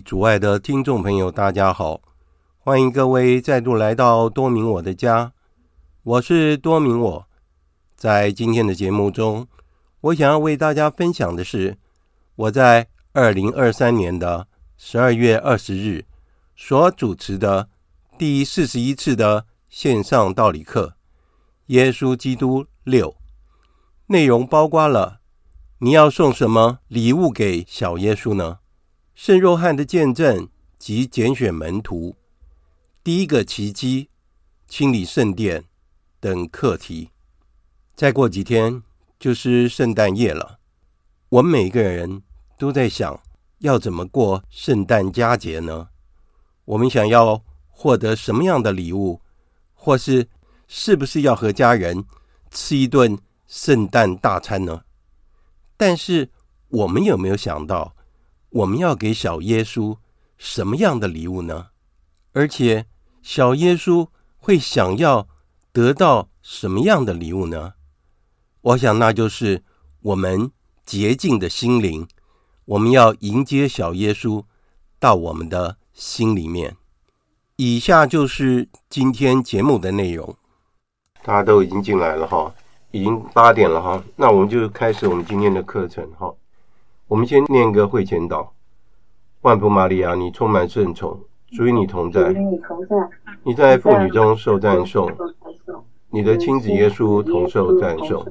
[0.00, 2.00] 各位主爱的听众朋友，大家好，
[2.58, 5.32] 欢迎各位再度来到多明我的家。
[6.02, 7.26] 我是多明我，
[7.96, 9.46] 在今天的节目中，
[10.00, 11.76] 我想要为大家分享的是
[12.34, 16.06] 我在二零二三年的十二月二十日
[16.56, 17.68] 所主持的
[18.16, 20.86] 第四十一次的线上道理课
[21.66, 23.10] 《耶稣基督六》，
[24.06, 25.20] 内容包括了
[25.80, 28.59] 你要送什么礼物给小耶稣呢？
[29.22, 30.48] 圣若翰的见证
[30.78, 32.16] 及拣选门徒，
[33.04, 34.08] 第一个奇迹，
[34.66, 35.64] 清理圣殿
[36.18, 37.10] 等课题。
[37.94, 38.82] 再过几天
[39.18, 40.58] 就是圣诞夜了，
[41.28, 42.22] 我们每个人
[42.56, 43.20] 都在想，
[43.58, 45.90] 要怎么过圣诞佳节呢？
[46.64, 49.20] 我们想要获得什么样的礼物，
[49.74, 50.30] 或是
[50.66, 52.06] 是不是要和家人
[52.50, 54.84] 吃一顿圣诞大餐呢？
[55.76, 56.30] 但是
[56.68, 57.94] 我们有没有想到，
[58.50, 59.96] 我们要给小耶稣
[60.36, 61.68] 什么样的礼物呢？
[62.32, 62.86] 而且
[63.22, 65.28] 小耶稣会想要
[65.72, 67.74] 得到什么样的礼物呢？
[68.62, 69.62] 我想那就是
[70.02, 70.50] 我们
[70.84, 72.08] 洁净的心灵，
[72.64, 74.44] 我们要迎接小耶稣
[74.98, 76.76] 到我们的心里面。
[77.56, 80.34] 以下就是今天节目的内容。
[81.22, 82.52] 大家都已经进来了哈，
[82.90, 86.34] 已经八点了哈，那我们就开始我们今天的课程哈。
[87.10, 88.50] 我们先念个会前祷，
[89.40, 92.32] 万福玛利亚，你充满圣宠，主与你同在，
[93.42, 93.76] 你在。
[93.78, 95.10] 妇女中受赞颂，
[96.10, 98.24] 你的亲子耶稣同受赞颂。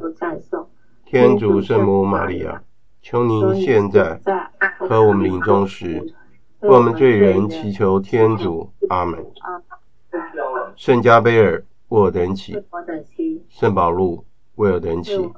[1.06, 2.64] 天主圣母玛利亚，
[3.02, 4.18] 求你现在
[4.80, 6.16] 和我们临终时，
[6.62, 8.72] 为我们罪人祈求天主。
[8.88, 9.26] 阿门。
[10.78, 12.54] 圣加贝尔，为我等祈；
[13.50, 14.24] 圣保禄，
[14.56, 15.30] 为我等祈。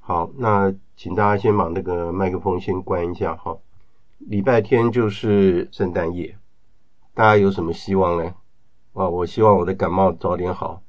[0.00, 3.58] 好，那请大家先把那个麦克风先关一下哈。
[4.18, 6.38] 礼拜天就是圣诞夜，
[7.12, 8.32] 大家有什么希望呢？
[8.92, 10.80] 啊，我希望我的感冒早点好，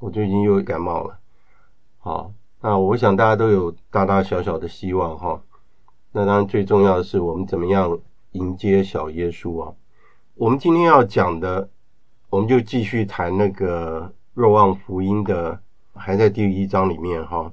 [0.00, 1.20] 我最近又感冒了。
[1.98, 5.40] 好，那我想大家都有大大小小的希望哈。
[6.10, 7.96] 那当然最重要的是我们怎么样
[8.32, 9.72] 迎接小耶稣啊？
[10.34, 11.70] 我们今天要讲的，
[12.28, 15.60] 我们就继续谈那个若望福音的，
[15.94, 17.52] 还在第一章里面哈。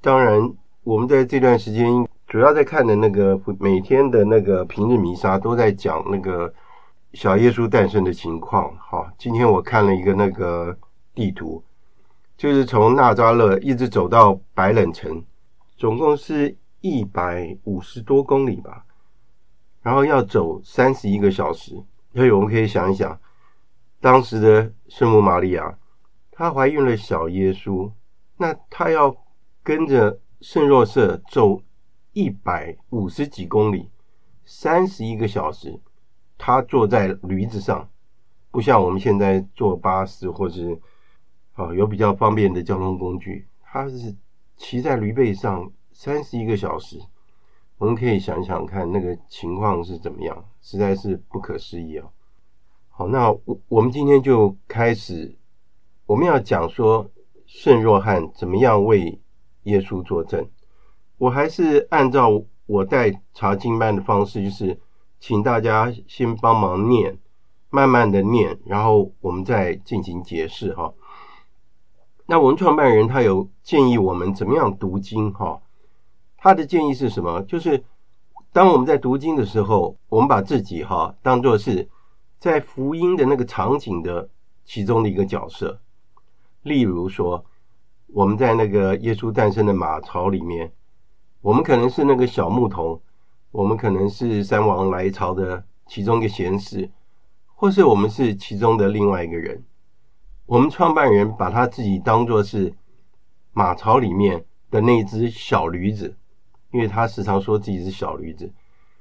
[0.00, 0.52] 当然，
[0.84, 1.86] 我们在这段时间
[2.26, 6.52] 主要在看的那个每天的那个平日弥撒，都在讲那个
[7.14, 8.76] 小耶稣诞生的情况。
[8.78, 10.76] 哈，今天我看了一个那个
[11.14, 11.62] 地图，
[12.36, 15.24] 就是从纳扎勒一直走到白冷城，
[15.76, 18.84] 总共是一百五十多公里吧，
[19.82, 21.80] 然后要走三十一个小时。
[22.12, 23.16] 所以我们可以想一想，
[24.00, 25.78] 当时的圣母玛利亚，
[26.32, 27.92] 她怀孕了小耶稣，
[28.36, 29.14] 那她要。
[29.64, 31.62] 跟着圣若瑟走
[32.12, 33.88] 一百五十几公里，
[34.44, 35.78] 三十一个小时，
[36.36, 37.88] 他坐在驴子上，
[38.50, 40.80] 不像我们现在坐巴士或是
[41.52, 44.16] 啊有比较方便的交通工具，他是
[44.56, 47.00] 骑在驴背上三十一个小时。
[47.78, 52.08] 我们可以想想看那个情况是怎么样，实在是不可思议啊！
[52.88, 55.36] 好，那我我们今天就开始，
[56.06, 57.08] 我们要讲说
[57.46, 59.20] 圣若翰怎么样为
[59.64, 60.48] 耶稣作证，
[61.18, 64.80] 我还是按照我带查经班的方式，就是
[65.20, 67.18] 请大家先帮忙念，
[67.70, 70.92] 慢慢的念，然后我们再进行解释哈。
[72.26, 75.60] 那我们创办人他有建议我们怎么样读经哈？
[76.36, 77.42] 他的建议是什么？
[77.42, 77.84] 就是
[78.52, 81.88] 当我们在读经的时候，我们把自己哈当作是
[82.38, 84.28] 在福音的那个场景的
[84.64, 85.80] 其中的一个角色。
[86.62, 87.44] 例如说，
[88.14, 90.70] 我们在那个耶稣诞生的马槽里面，
[91.40, 93.00] 我们可能是那个小牧童，
[93.50, 96.90] 我们可能是三王来朝的其中一个贤士，
[97.54, 99.64] 或是我们是其中的另外一个人。
[100.44, 102.74] 我们创办人把他自己当作是
[103.52, 106.14] 马槽里面的那只小驴子，
[106.70, 108.52] 因为他时常说自己是小驴子，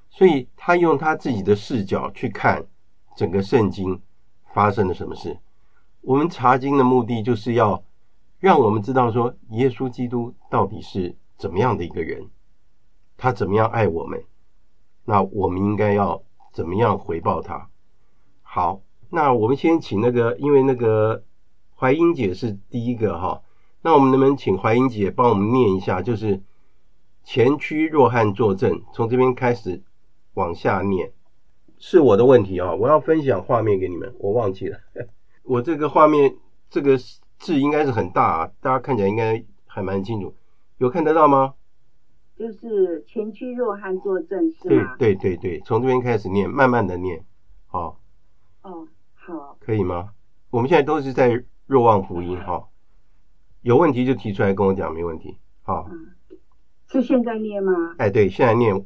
[0.09, 2.65] 所以他用他自己的视角去看
[3.17, 4.01] 整个圣经
[4.53, 5.37] 发生了什么事。
[5.99, 7.83] 我们查经的目的就是要
[8.41, 12.29] 让我们知道说，耶稣基督到底是怎么样的一个人，
[13.15, 14.25] 他怎么样爱我们，
[15.05, 16.21] 那我们应该要
[16.51, 17.69] 怎么样回报他？
[18.41, 21.23] 好，那我们先请那个，因为那个。
[21.73, 23.41] 怀英姐是第一个哈，
[23.81, 25.99] 那我们能不能请怀英姐帮我们念一下？
[25.99, 26.43] 就是
[27.23, 29.81] 前驱若翰作证，从这边开始
[30.35, 31.11] 往下念，
[31.79, 32.75] 是我的问题啊！
[32.75, 34.77] 我要分享画面给你们，我忘记了，
[35.41, 36.37] 我这个画面
[36.69, 36.99] 这个
[37.41, 40.33] 字应该是很大啊，大家看起来应该还蛮清楚，
[40.77, 41.53] 有看得到吗？
[42.37, 44.95] 就是前驱若汉作证是吗？
[44.97, 47.25] 对对对对，从这边开始念，慢慢的念，
[47.67, 47.99] 好。
[48.63, 50.13] 哦，好，可以吗？
[50.49, 51.43] 我们现在都是在。
[51.67, 52.67] 若望福音哈，
[53.61, 55.37] 有问题就提出来跟我讲，没问题。
[55.63, 55.89] 好，
[56.89, 57.95] 是现在念吗？
[57.97, 58.85] 哎，对，现在念，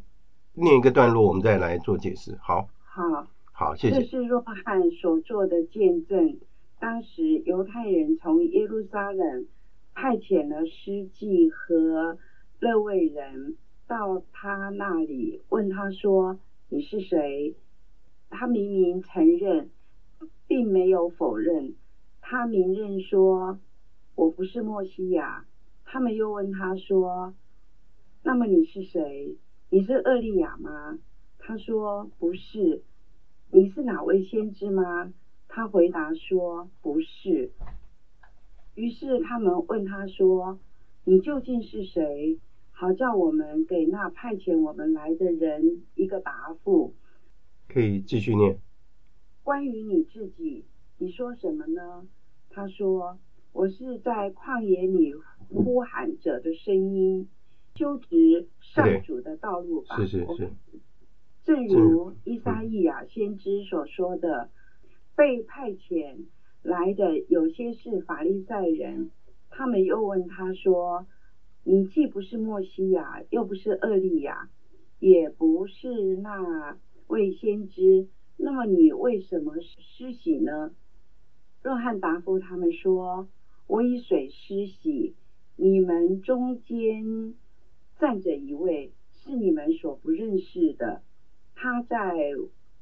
[0.54, 2.38] 念一个段落，我们再来做解释。
[2.40, 3.96] 好，好，好，谢谢。
[3.96, 6.38] 这是若翰所做的见证。
[6.80, 9.46] 当时犹太人从耶路撒冷
[9.94, 12.18] 派遣了司祭和
[12.60, 13.54] 勒未人
[13.88, 16.36] 到他那里，问他说
[16.70, 17.54] ：“你是谁？”
[18.30, 19.70] 他明明承认，
[20.48, 21.74] 并没有否认。
[22.20, 23.58] 他明认说
[24.16, 25.46] ：“我不是默西亚。”
[25.86, 27.34] 他们又问他说
[28.24, 29.36] ：“那么你是谁？
[29.70, 30.98] 你是厄利亚吗？”
[31.40, 32.82] 他说：“不是。”
[33.52, 35.12] 你是哪位先知吗？
[35.56, 37.50] 他回答说：“不是。”
[38.76, 40.60] 于是他们问他说
[41.06, 42.38] ：“你究竟是谁？
[42.72, 46.94] 好叫我们给那派遣我们来的人一个答复。”
[47.70, 48.60] 可以继续念。
[49.44, 50.66] 关于你自己。
[50.98, 52.06] 你说什么呢？
[52.50, 53.18] 他说
[53.54, 55.14] ：“我是在旷野里
[55.48, 57.30] 呼喊者的声音，
[57.76, 60.52] 修直上主的道路吧。”是是是。
[61.46, 64.50] 正如伊撒意亚先知所说的，
[65.16, 66.26] 被派遣
[66.62, 69.12] 来的有些是法利赛人，
[69.50, 71.08] 他们又问他说
[71.64, 74.50] ：“你既不是默西亚，又不是厄利亚，
[75.00, 78.08] 也不是那位先知，
[78.38, 80.76] 那么你为什么施洗呢？”
[81.64, 83.30] 若翰答复他们说
[83.68, 85.16] ：“我以水施洗，
[85.56, 87.34] 你们中间
[88.00, 91.02] 站着一位，是你们所不认识的。
[91.56, 92.16] 他在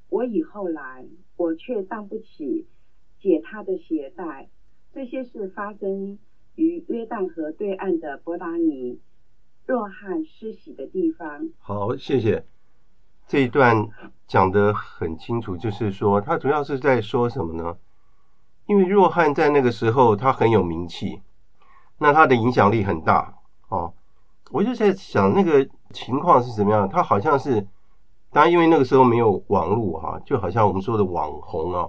[0.09, 1.05] 我以后来，
[1.37, 2.67] 我却当不起
[3.19, 4.49] 解他的鞋带。
[4.93, 6.19] 这些事发生
[6.55, 8.99] 于约旦河对岸的伯达尼，
[9.65, 12.45] 若翰施洗的地方。”好，谢谢。
[13.27, 13.87] 这一段
[14.27, 17.77] 讲得很清楚，就是说他主要是在说什么呢？
[18.67, 21.21] 因为若翰在那个时候他很有名气，
[21.97, 23.33] 那他的影响力很大
[23.69, 23.93] 哦。
[24.51, 26.87] 我就在想那个情况是怎么样？
[26.87, 27.65] 他好像是，
[28.33, 31.87] 当然因为那个时候没有网络哈，就好像我们说的网红啊，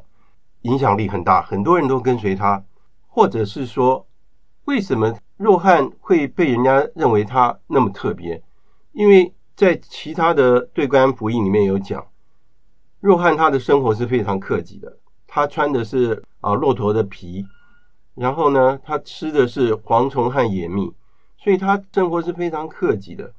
[0.62, 2.62] 影响力很大，很多人都跟随他。
[3.08, 4.06] 或者是说，
[4.64, 8.42] 为什么若汉会被人家认为他那么特别？
[8.92, 12.04] 因为在其他的对官服役里面有讲，
[13.00, 14.98] 若汉他的生活是非常克己的。
[15.28, 17.46] 他穿的是啊骆驼的皮，
[18.14, 20.92] 然后呢，他吃的是蝗虫和野蜜，
[21.38, 23.32] 所以他生活是非常克己的。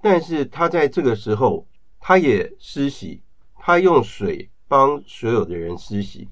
[0.00, 1.66] 但是他在这个时候，
[2.08, 3.20] 他也施洗，
[3.56, 6.28] 他用水帮所有的人施洗。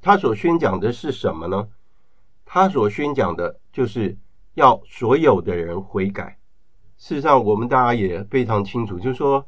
[0.00, 1.68] 他所宣讲的是什么呢？
[2.44, 4.16] 他所宣讲的就是
[4.54, 6.38] 要所有的人悔改。
[6.98, 9.44] 事实上，我们大家也非常清楚，就是说，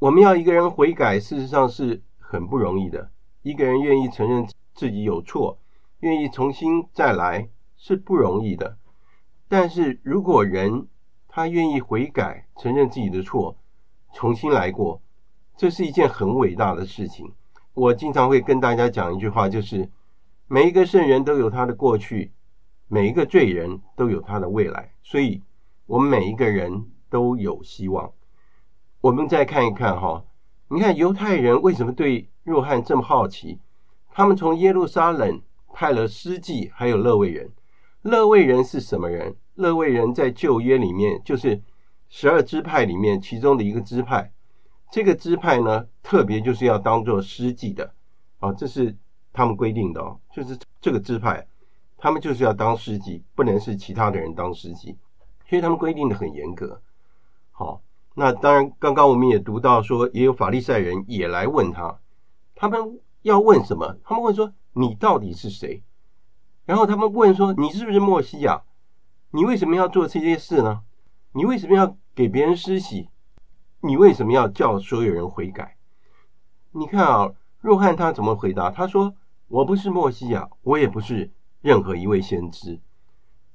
[0.00, 3.12] 我们要一个人悔改，事实上是很不容易的。
[3.42, 5.60] 一个人愿意承认自己有错，
[6.00, 8.76] 愿意重新再来是不容易的。
[9.46, 10.88] 但是如果人
[11.28, 13.56] 他愿意悔改，承认自己的错，
[14.12, 15.00] 重新来过，
[15.56, 17.32] 这是一件很伟大的事情。
[17.74, 19.88] 我经常会跟大家讲一句话，就是
[20.46, 22.32] 每一个圣人都有他的过去，
[22.88, 25.42] 每一个罪人都有他的未来，所以
[25.86, 28.12] 我们每一个人都有希望。
[29.00, 30.24] 我们再看一看哈，
[30.68, 33.60] 你看犹太人为什么对若翰这么好奇？
[34.10, 35.40] 他们从耶路撒冷
[35.72, 37.52] 派了司祭，还有勒卫人。
[38.02, 39.36] 勒卫人是什么人？
[39.54, 41.62] 勒卫人在旧约里面就是
[42.08, 44.32] 十二支派里面其中的一个支派。
[44.90, 47.92] 这个支派呢，特别就是要当做司祭的
[48.38, 48.96] 啊，这是
[49.32, 51.46] 他们规定的哦，就是这个支派，
[51.98, 54.96] 他们就是要当司祭，不能是其他的人当司祭，
[55.46, 56.80] 所以他们规定的很严格。
[57.52, 57.82] 好，
[58.14, 61.98] 那当然，刚刚我们也读到说，也有法利赛人也来问他，
[62.54, 63.98] 他们要问什么？
[64.04, 65.82] 他们问说：“你到底是谁？”
[66.64, 68.62] 然后他们问说：“你是不是莫西亚？
[69.32, 70.82] 你为什么要做这些事呢？
[71.32, 73.08] 你为什么要给别人施洗？”
[73.80, 75.76] 你为什么要叫所有人悔改？
[76.72, 78.70] 你看啊，若翰他怎么回答？
[78.70, 79.14] 他说
[79.46, 81.30] ：“我不是默西亚，我也不是
[81.60, 82.80] 任何一位先知。”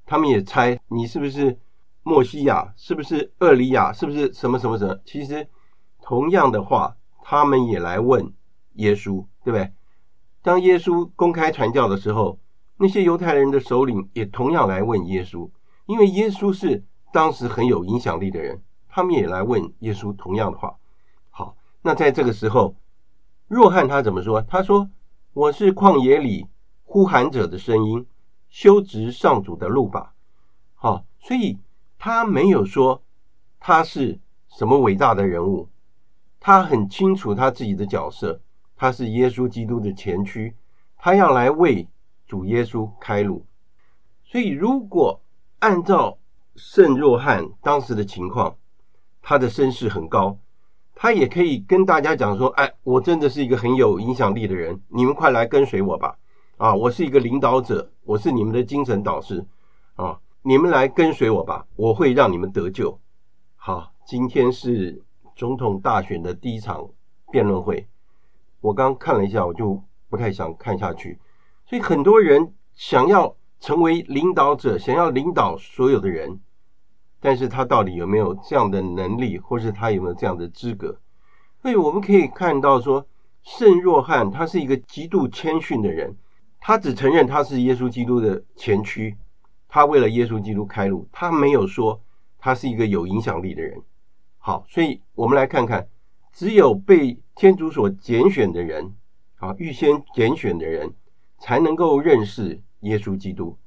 [0.06, 1.58] 他们也猜你是不是
[2.02, 4.98] 默西亚，是不是厄里亚，是不是什么什么什么？
[5.04, 5.46] 其实
[6.00, 8.32] 同样的话，他们也来问
[8.76, 9.72] 耶稣，对不对？
[10.40, 12.38] 当耶稣公开传教的时候，
[12.78, 15.50] 那些犹太人的首领也同样来问耶稣，
[15.84, 18.60] 因为耶稣是当时很有影响力的人。
[18.88, 20.76] 他们也来问耶稣同样的话。
[21.30, 22.74] 好，那在这个时候，
[23.46, 24.42] 若翰他怎么说？
[24.42, 24.90] 他说
[25.32, 26.48] ：“我是旷野里
[26.82, 28.04] 呼喊者的声音，
[28.48, 30.14] 修直上主的路吧。”
[30.74, 31.58] 好，所以
[31.98, 33.02] 他没有说
[33.60, 34.18] 他是
[34.48, 35.68] 什么伟大的人物，
[36.40, 38.40] 他很清楚他自己的角色，
[38.74, 40.56] 他是耶稣基督的前驱，
[40.98, 41.88] 他要来为
[42.26, 43.46] 主耶稣开路。
[44.24, 45.20] 所以，如果
[45.60, 46.18] 按照
[46.56, 48.56] 圣若翰当时的情况，
[49.20, 50.38] 他的声势很高，
[50.94, 56.16] 他也可以跟大家讲说：“哎，我真的是一个很有影响力的人，你们快来跟随我吧！
[56.56, 59.44] 啊，我是一个领导者，我是你们的精神导师
[59.96, 62.98] 啊，你们来跟随我吧，我会让你们得救。”
[63.56, 65.02] 好，今天是
[65.34, 66.88] 总统大选的第一场
[67.32, 67.88] 辩论会，
[68.60, 71.18] 我刚看了一下，我就不太想看下去，
[71.66, 73.34] 所以很多人想要
[73.64, 76.38] 成为领导者，想要领导所有的人。
[77.18, 81.00] 但是他到底有没有这样的能力，或是他有没有这样的资格？
[81.62, 83.06] 所以我们可以看到说，
[83.42, 86.14] 圣若翰他是一个极度谦逊的人，
[86.60, 89.16] 他只承认他是耶稣基督的前驱，
[89.66, 92.02] 他为了耶稣基督开路，他没有说
[92.38, 93.80] 他是一个有影响力的人。
[94.36, 95.88] 好，所以我们来看看，
[96.34, 98.94] 只有被天主所拣选的人，
[99.36, 100.92] 啊，预先拣选的人，
[101.38, 103.58] 才能够认识耶稣基督。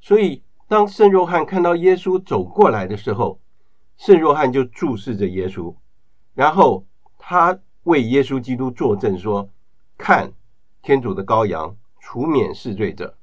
[0.00, 0.42] 所以。
[0.70, 3.40] 当圣若翰看到耶稣走过来的时候，
[3.96, 5.74] 圣若翰就注视着耶稣，
[6.32, 6.86] 然后
[7.18, 9.50] 他为耶稣基督作证说
[9.98, 10.32] ：“看，
[10.80, 13.16] 天主的羔羊，除免世罪者。”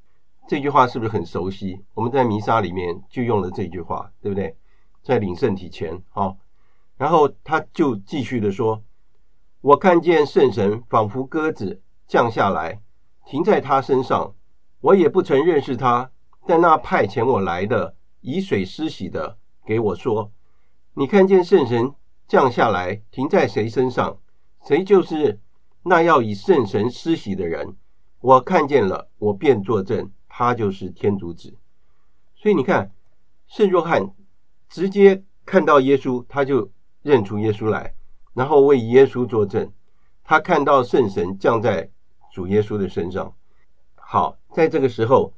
[0.46, 1.86] 这句话是不是很熟悉？
[1.94, 4.58] 我们在弥撒里面就用了这句话，对不对？
[5.02, 6.36] 在领圣体前，哦，
[6.98, 8.84] 然后他就继续的说
[9.64, 12.82] ：“我看见圣神仿佛鸽子降下来，
[13.26, 14.36] 停在他身上，
[14.82, 16.12] 我也不曾认识他。”
[16.50, 20.32] 但那派遣我来的以水施洗的给我说
[20.96, 21.94] ：“你看见圣神
[22.26, 24.18] 降下来停在谁身上，
[24.66, 25.42] 谁就是
[25.84, 27.76] 那要以圣神施洗的人。
[28.22, 31.58] 我看见了，我便作证，他就是天主子。
[32.36, 32.94] 所以你看，
[33.48, 34.14] 圣若翰
[34.70, 37.94] 直接看到耶稣，他就认出耶稣来，
[38.34, 39.72] 然后为耶稣作证。
[40.24, 41.90] 他看到圣神降在
[42.32, 43.34] 主耶稣的身上。
[44.10, 45.34] 好，在这个时候。”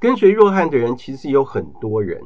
[0.00, 2.20] 跟随若翰的人其实有很多人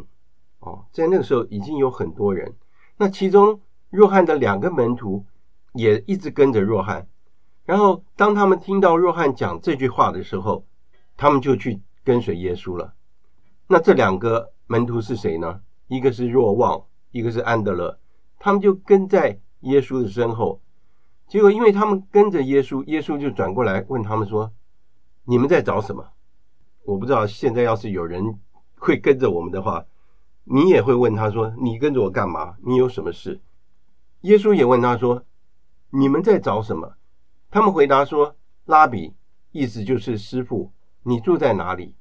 [0.58, 2.56] 哦，在那个时候已经有很多人。
[2.96, 5.24] 那其中若翰的两个门徒
[5.74, 7.06] 也一直跟着若翰。
[7.64, 10.64] 然后当他们听到若翰讲这句话的时候，
[11.16, 12.94] 他们就去跟随耶稣了。
[13.68, 15.60] 那这两个门徒是谁呢？
[15.86, 17.96] 一个是若望，一个是安德勒。
[18.40, 20.60] 他们就跟在耶稣的身后。
[21.28, 24.50] 结果因为他们跟着耶稣，耶稣就转过来问他们说
[25.28, 26.12] ：“你们在找什么？”
[26.84, 28.40] 我不知道现在要是有人
[28.78, 29.84] 会跟着我们的话，
[30.44, 32.56] 你也会问他说：“你跟着我干嘛？
[32.64, 33.38] 你有什么事？”
[34.22, 35.22] 耶稣也问他说
[35.90, 36.94] ：“你们在找什么？”
[37.50, 39.14] 他们回答说：“拉比，
[39.52, 41.94] 意思就是师傅，你住在哪里？”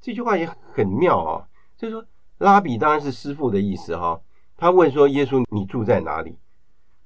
[0.00, 2.06] 这句话也很妙啊，就是说
[2.38, 4.22] 拉比当然是师傅的意思哈。
[4.56, 6.38] 他问说：“耶稣，你住在哪里？”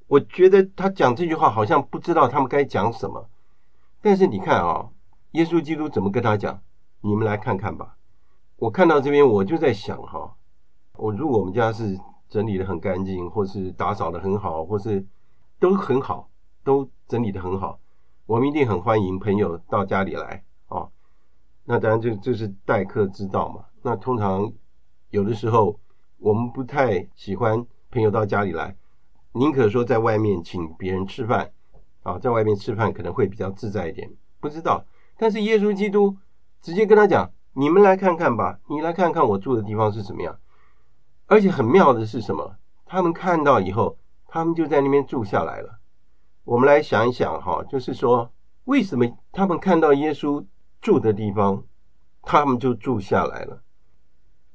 [0.07, 3.29] 我觉得他讲这句话好像不知道他们该讲什么。
[4.01, 4.89] 但是你看啊，
[5.33, 6.63] 耶稣基督怎么跟他讲？
[7.01, 7.97] 你们来看看吧。
[8.57, 10.35] 我看到这边，我就在想哈，
[10.95, 15.07] 我如果我们家是整理得很干净，或是打扫得很好，或是
[15.61, 16.29] 都很好，
[16.65, 17.79] 都整理得很好，
[18.27, 20.89] 我们一定很欢迎朋友到家里来啊。
[21.65, 23.67] 那当然，这这是待客之道嘛。
[23.83, 24.51] 那通常
[25.11, 25.79] 有的时候
[26.19, 28.75] 我们不太喜欢朋友到家里来，
[29.33, 31.53] 宁可说在外面请别人吃饭
[32.03, 34.85] 啊，在外面吃饭可能会比较自在一点，不知道。
[35.19, 36.17] 但是耶稣基督
[36.63, 40.39] 直接跟他讲：“你们来看看吧，你来看看我住的地方是怎么样。”
[41.27, 42.57] 而且很妙的是什么？
[42.87, 43.99] 他们看到以后，
[44.29, 45.81] 他们就在那边住下来了。
[46.45, 48.33] 我们来想一想哈，就是说，
[48.65, 50.47] 为什么他们看到耶稣
[50.81, 51.65] 住的地方，
[52.23, 53.63] 他们就住下来了？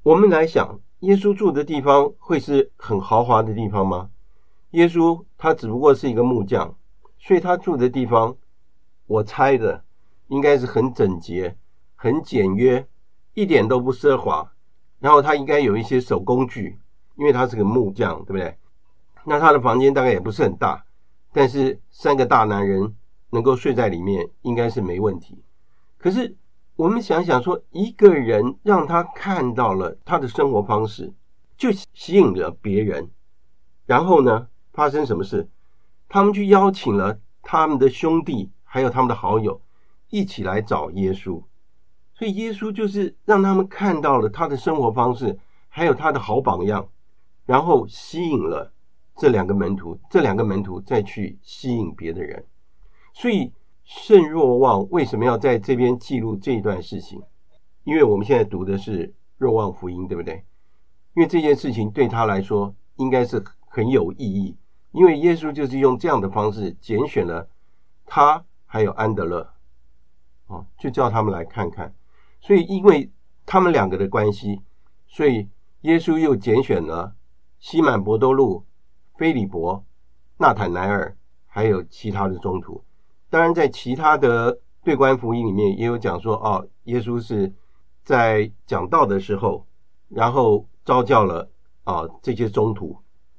[0.01, 4.10] 我们来想，耶稣住的地方会是很豪华的地方吗？
[4.72, 6.75] 耶稣他只不过是一个木匠，
[7.20, 8.36] 所以他住的地方，
[9.05, 9.84] 我猜的
[10.27, 11.58] 应该是很整洁、
[11.96, 12.88] 很简约，
[13.34, 14.51] 一点都不奢华。
[15.00, 16.80] 然后他应该有一些手工具，
[17.15, 18.58] 因为他是个木匠，对不对？
[19.25, 20.86] 那他的房间大概也不是很大，
[21.32, 22.96] 但是三个大男人
[23.30, 25.44] 能够睡在里面，应该是没问题。
[25.98, 26.36] 可是
[26.75, 31.13] 我们想想说，一个人让他看到了他的生活方式，
[31.58, 33.10] 就吸引了别人。
[33.86, 35.50] 然后呢，发生什么事？
[36.08, 39.60] 他们去邀请了他们的兄弟，还有他们的好友，
[40.13, 41.41] 一起来找耶稣。
[42.13, 46.88] 所以耶稣就是让他们看到了他的生活方式，还有他的好榜样，
[47.47, 48.71] 然后吸引了
[49.17, 52.45] 这两个门徒，这两个门徒再去吸引别的人。
[53.12, 53.52] 所以
[53.84, 57.23] 圣若望为什么要在这边记录这一段事情？
[57.84, 60.45] 因为我们现在读的是若望福音，对不对？
[61.15, 64.56] 因为这件事情对他来说应该是很有意义，
[64.91, 67.49] 因为耶稣就是用这样的方式拣选了
[68.06, 69.53] 他还有安德勒，
[70.47, 71.93] 哦，就叫他们来看看。
[72.41, 73.12] 所以，因为
[73.45, 74.62] 他们两个的关系，
[75.08, 75.47] 所以
[75.82, 77.15] 耶稣又拣选了
[77.60, 78.65] 西满伯多禄、
[79.15, 79.84] 腓利伯、
[80.38, 81.15] 纳坦莱尔，
[81.47, 82.84] 还有其他的宗徒。
[83.29, 87.53] 当然，在其他的对观福音里面也有讲说，哦，耶稣是
[88.03, 89.65] 在讲道的时候，
[90.10, 91.49] 然后召叫了
[91.86, 92.97] 啊这些宗徒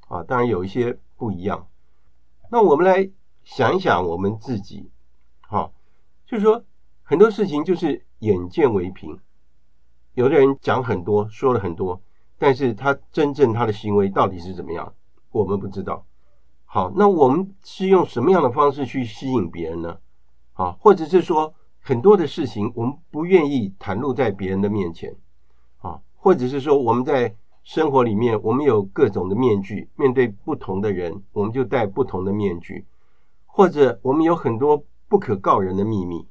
[0.08, 0.22] 啊。
[0.22, 1.68] 当然有一些不一样。
[2.50, 3.10] 那我们来
[3.42, 4.90] 想一想我们自己，
[5.42, 5.72] 好，
[6.26, 6.64] 就是说
[7.04, 8.04] 很多事情就是。
[8.20, 9.18] 眼见为凭，
[10.14, 12.00] 有的人讲很多，说了很多，
[12.38, 14.94] 但是他真正他的行为到底是怎么样，
[15.30, 16.06] 我们不知道。
[16.64, 19.98] 好，那我们是用什么样的方式去吸引别人呢？
[20.54, 25.14] 啊，或者是说很多的事情我们不愿意袒露在别人的面前，
[25.80, 32.86] 啊，或者是说我们在生活里面我们有各种的面具，面对不同的人，我们就戴不同的面具，
[33.44, 36.26] 或者我们有很多不可告人的秘密。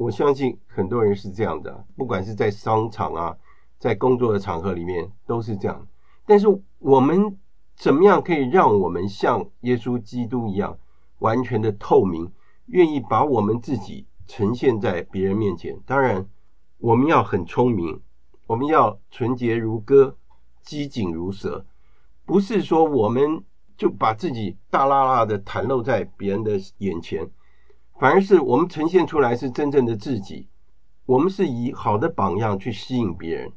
[0.00, 3.36] 我相信很多人是这样的，不管是在商场啊，
[3.78, 5.86] 在工作的场合里面都是这样。
[6.24, 6.46] 但是
[6.78, 7.36] 我们
[7.76, 10.78] 怎么样可以让我们像耶稣基督一样
[11.18, 12.32] 完全的透明，
[12.64, 15.78] 愿意把我们自己呈现在别人面前？
[15.84, 16.26] 当然，
[16.78, 18.00] 我们要很聪明，
[18.46, 20.16] 我们要纯洁如歌，
[20.62, 21.66] 机警如蛇，
[22.24, 23.44] 不是说我们
[23.76, 27.30] 就把自己大剌剌的袒露在别人的眼前。
[28.00, 30.48] 反而是我们呈现出来是真正的自己，
[31.04, 33.52] 我们是以好的榜样去吸引别人，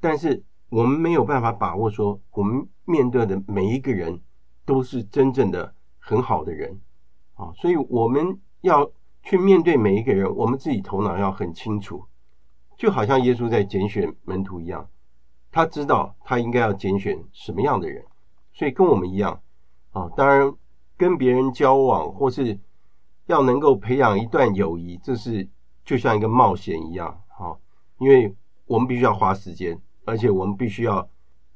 [0.00, 4.20] 但是我们没有办法把握说我们面对的每一个人
[4.64, 6.80] 都是真正的很好的人
[7.34, 8.90] 啊，所以我们要
[9.22, 12.06] 去面对每一个人，我们自己头脑要很清楚，
[12.76, 14.88] 就好像耶稣在拣选门徒一样，
[15.52, 18.04] 他知道他应该要拣选什么样的人，
[18.52, 19.40] 所以跟我们一样
[19.92, 20.52] 啊，当然
[20.96, 22.58] 跟别人交往或是。
[23.28, 25.46] 要能够培养一段友谊，这是
[25.84, 27.58] 就像一个冒险一样，哈，
[27.98, 31.06] 因为我们必须要花时间，而且我们必须要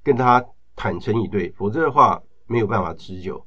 [0.02, 0.44] 跟他
[0.76, 3.46] 坦诚以对，否则的话没有办法持久。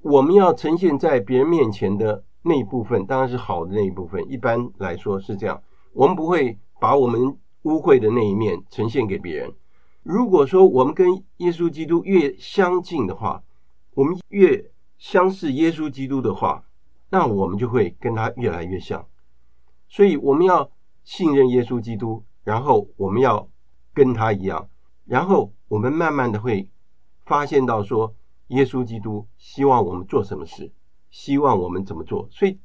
[0.00, 4.26] 我们要呈现在别人面前的那一部分，当然是好的那一部分。
[4.30, 5.62] 一般来说是这样，
[5.92, 9.52] 我们不会把我们污秽的那一面呈现给别人。
[10.02, 13.42] 如果说我们跟耶稣基督越相近的话，
[13.92, 16.64] 我们越相似耶稣基督的话。
[17.14, 19.06] 那我们就会跟他越来越像，
[19.86, 20.70] 所以我们要
[21.04, 23.50] 信任耶稣基督，然后我们要
[23.92, 24.70] 跟他一样，
[25.04, 26.70] 然后我们慢慢的会
[27.26, 28.14] 发现到说，
[28.46, 30.72] 耶稣基督希望我们做什么事，
[31.10, 32.26] 希望我们怎么做。
[32.30, 32.58] 所以，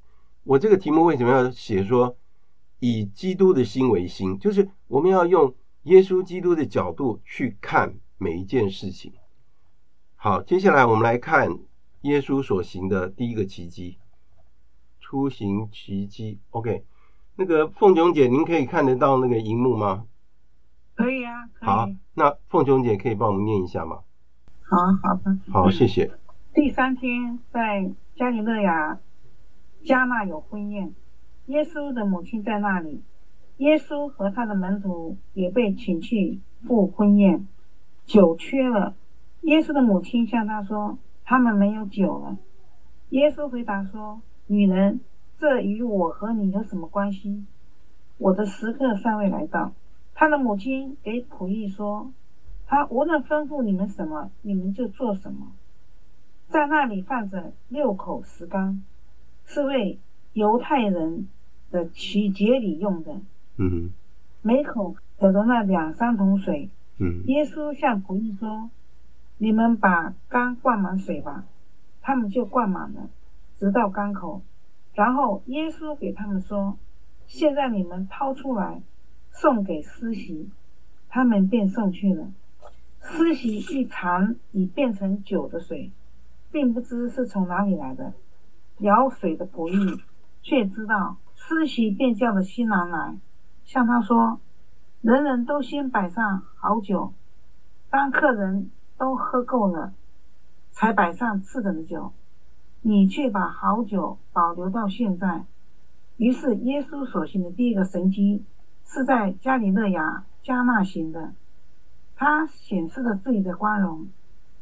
[0.45, 2.15] 我这个题目为什么要写说
[2.79, 9.11] 以基督的心为心，就是我们要用耶稣基督的角度去看每一件事情。
[10.15, 11.59] 好，接下来我们来看
[12.03, 13.97] 耶稣所行的第一个奇迹。
[15.09, 16.83] 出行奇迹，OK，
[17.37, 20.05] 那个凤琼姐，您可以看得到那个荧幕吗？
[20.95, 21.69] 可以啊，可以。
[21.69, 23.99] 好，那凤琼姐可以帮我们念一下吗？
[24.63, 25.39] 好，好的。
[25.49, 26.11] 好，谢谢。
[26.53, 28.99] 第三天，在加里勒亚
[29.85, 30.93] 加纳有婚宴，
[31.45, 33.01] 耶稣的母亲在那里，
[33.59, 37.47] 耶稣和他的门徒也被请去赴婚宴，
[38.05, 38.93] 酒缺了。
[39.43, 42.37] 耶稣的母亲向他说：“他们没有酒了。
[43.11, 45.01] 耶稣回答说：“女人，
[45.39, 47.45] 这与我和你有什么关系？
[48.17, 49.73] 我的时刻尚未来到。”
[50.15, 52.11] 他的母亲给仆役说
[52.65, 55.51] ：“他无论吩咐你们什么，你们就做什么。”
[56.49, 58.81] 在那里放着六口石缸，
[59.45, 59.99] 是为
[60.33, 61.27] 犹太人
[61.69, 63.19] 的取节礼用的。
[63.57, 63.91] 嗯，
[64.41, 66.69] 每口可容纳两三桶水。
[66.97, 68.71] 嗯，耶稣向仆役说
[69.37, 71.43] ：“你们把缸灌满水吧。”
[72.01, 73.09] 他们就灌满了，
[73.59, 74.41] 直到缸口。
[74.93, 76.77] 然后耶稣给他们说
[77.27, 78.81] ：“现在你们掏出来，
[79.31, 80.49] 送给司席。”
[81.09, 82.31] 他们便送去了。
[82.99, 85.91] 司席一尝已变成酒的水，
[86.51, 88.13] 并不知是从哪里来的。
[88.79, 90.01] 舀水的仆役
[90.41, 93.17] 却知道，司席便叫了新郎来，
[93.63, 94.39] 向他说
[95.01, 97.13] ：“人人都先摆上好酒，
[97.89, 99.93] 当客人都喝够了。”
[100.71, 102.11] 才摆上次等的酒，
[102.81, 105.45] 你却把好酒保留到现在。
[106.17, 108.43] 于是耶稣所行的第一个神迹
[108.85, 111.33] 是在加里勒亚加纳行的，
[112.15, 114.07] 他显示了自己的光荣，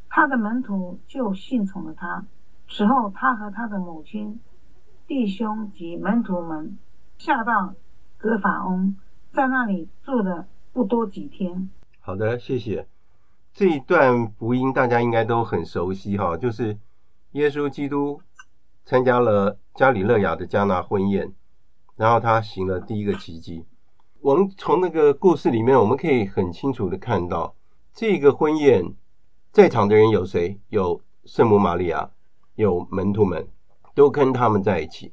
[0.09, 2.25] 他的门徒就信从了他。
[2.67, 4.39] 此后，他和他的母亲、
[5.07, 6.77] 弟兄及门徒们
[7.17, 7.75] 下到
[8.17, 8.95] 葛法翁，
[9.31, 11.69] 在那里住了不多几天。
[12.01, 12.87] 好的，谢谢。
[13.53, 16.77] 这一段福音大家应该都很熟悉哈，就是
[17.35, 18.21] 耶稣基督
[18.85, 21.33] 参加了加里勒亚的迦拿婚宴，
[21.97, 23.65] 然后他行了第一个奇迹。
[24.21, 27.53] 我们从那个故事里面，我们可以很清楚的看到，
[27.93, 28.93] 这个婚宴
[29.51, 30.57] 在场的人有谁？
[30.69, 32.09] 有圣母玛利亚，
[32.55, 33.49] 有门徒们，
[33.93, 35.11] 都跟他们在一起。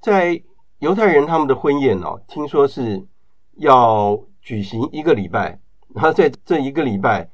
[0.00, 0.42] 在
[0.80, 3.06] 犹太人他们的婚宴哦，听说是
[3.54, 5.60] 要举行一个礼拜，
[5.94, 7.30] 然后在这一个礼拜。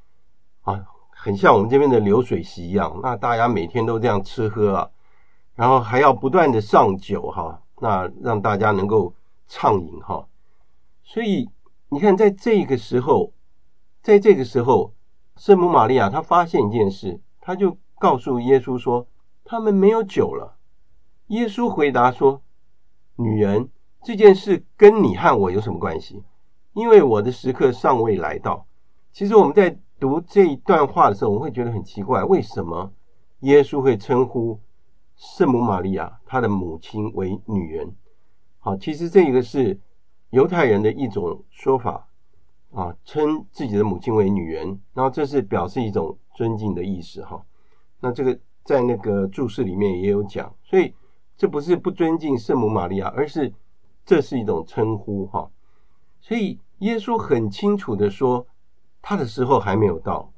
[0.61, 0.85] 啊，
[1.25, 4.91] 很像我们这边的流水席一样，那大家每天都这样吃喝啊，
[5.55, 9.15] 然后还要不断的上酒哈，那让大家能够
[9.47, 10.27] 畅饮哈。
[11.05, 11.49] 所以
[11.91, 13.33] 你看，在这个时候，
[14.03, 14.95] 在这个时候，
[15.37, 19.07] 圣母玛利亚她发现一件事，她就告诉耶稣说
[19.47, 20.57] ：“他们没有酒了。”
[21.31, 22.43] 耶稣回答说
[23.15, 23.69] ：“女人，
[24.03, 26.25] 这件事跟你和我有什么关系？
[26.73, 28.67] 因为我的时刻尚未来到。”
[29.15, 29.79] 其实我们在。
[30.03, 32.93] 读这一段话的时候，我会觉得很奇怪，为什么
[33.43, 34.59] 耶稣会称呼
[35.15, 37.95] 圣母玛利亚她的母亲为女人？
[38.59, 39.79] 好，其实这个是
[40.31, 42.09] 犹太人的一种说法
[42.73, 47.47] 啊，称自己的母亲为女人，然后这是表示一种尊敬的意思哈。
[48.01, 50.93] 那这个在那个注释里面也有讲，所以
[51.37, 53.55] 这不是不尊敬圣母玛利亚，而是
[54.05, 55.49] 这是一种称呼哈。
[56.21, 58.49] 所以耶稣很清楚的说。
[59.03, 60.33] 他的时候还没有到，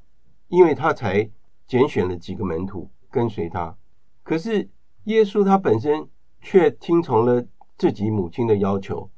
[0.47, 1.29] 因为他才
[1.67, 3.77] 拣选了几个门徒跟随他。
[4.23, 4.69] 可是
[5.03, 6.09] 耶稣他本身
[6.41, 7.45] 却听从了
[7.77, 9.09] 自己母亲的要求，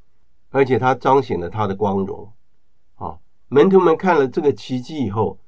[0.49, 2.31] 而且他彰显了他的光荣。
[2.95, 5.39] 啊，门徒们看了这个奇迹以后，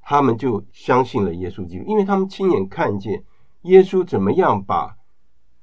[0.00, 3.24] 他们就相信了耶稣基督，因为他们亲眼看见
[3.62, 4.96] 耶稣怎么样把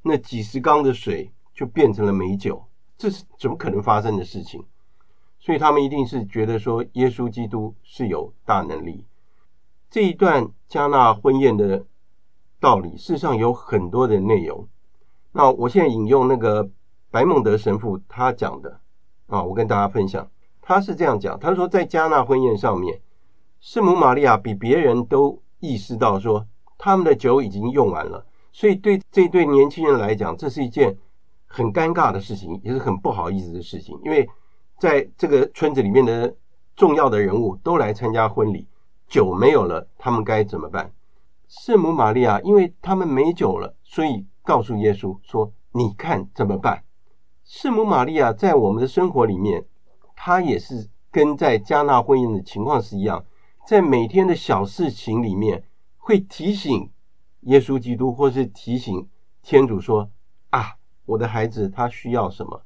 [0.03, 2.65] 那几十缸的水就变成了美酒，
[2.97, 4.65] 这是怎么可能发生的事情？
[5.45, 9.05] 所以他们一定是觉得说，耶稣基督是有大能力。
[9.89, 11.85] 这一段加纳婚宴的
[12.61, 14.69] 道理，事实上有很多的内容。
[15.33, 16.69] 那我现在引用那个
[17.11, 18.79] 白孟德神父他讲的
[19.27, 20.31] 啊，我跟大家分享。
[20.61, 23.01] 他是这样讲，他说在加纳婚宴上面，
[23.59, 28.25] 圣母玛利亚比别人都意识到说，他们的酒已经用完了。
[28.53, 30.97] 所以对这对年轻人来讲，这是一件
[31.47, 34.29] 很尴尬的事情，也是很不好意思的事情，因为。
[34.83, 36.35] 在这个村子里面的
[36.75, 38.67] 重要的人物都来参加婚礼，
[39.07, 40.91] 酒没有了，他们该怎么办？
[41.47, 46.83] 圣母玛利亚因为他们没酒了，所以告诉耶稣说：“你看怎么办？”
[47.45, 49.65] 圣母玛利亚在我们的生活里面，
[50.17, 53.23] 她也是跟在迦纳婚宴的情况是一样，
[53.65, 55.63] 在每天的小事情里面
[55.97, 56.91] 会提醒
[57.43, 59.07] 耶稣基督，或是提醒
[59.41, 60.09] 天主说
[60.51, 62.61] ：“啊，我的孩子他需要什么？”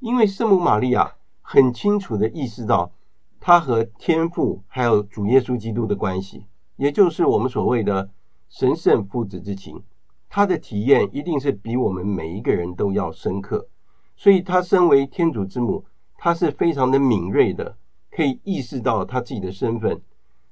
[0.00, 1.16] 因为圣母玛利亚。
[1.50, 2.92] 很清楚地意识到，
[3.40, 6.44] 他和天父还有主耶稣基督的关系，
[6.76, 8.10] 也就是我们所谓的
[8.50, 9.82] 神圣父子之情，
[10.28, 13.66] 他的体验一定是比我们每一个人都要深刻。
[14.14, 15.86] 所以，他身为天主之母，
[16.18, 17.78] 他是非常的敏锐的，
[18.10, 20.02] 可以意识到他自己的身份。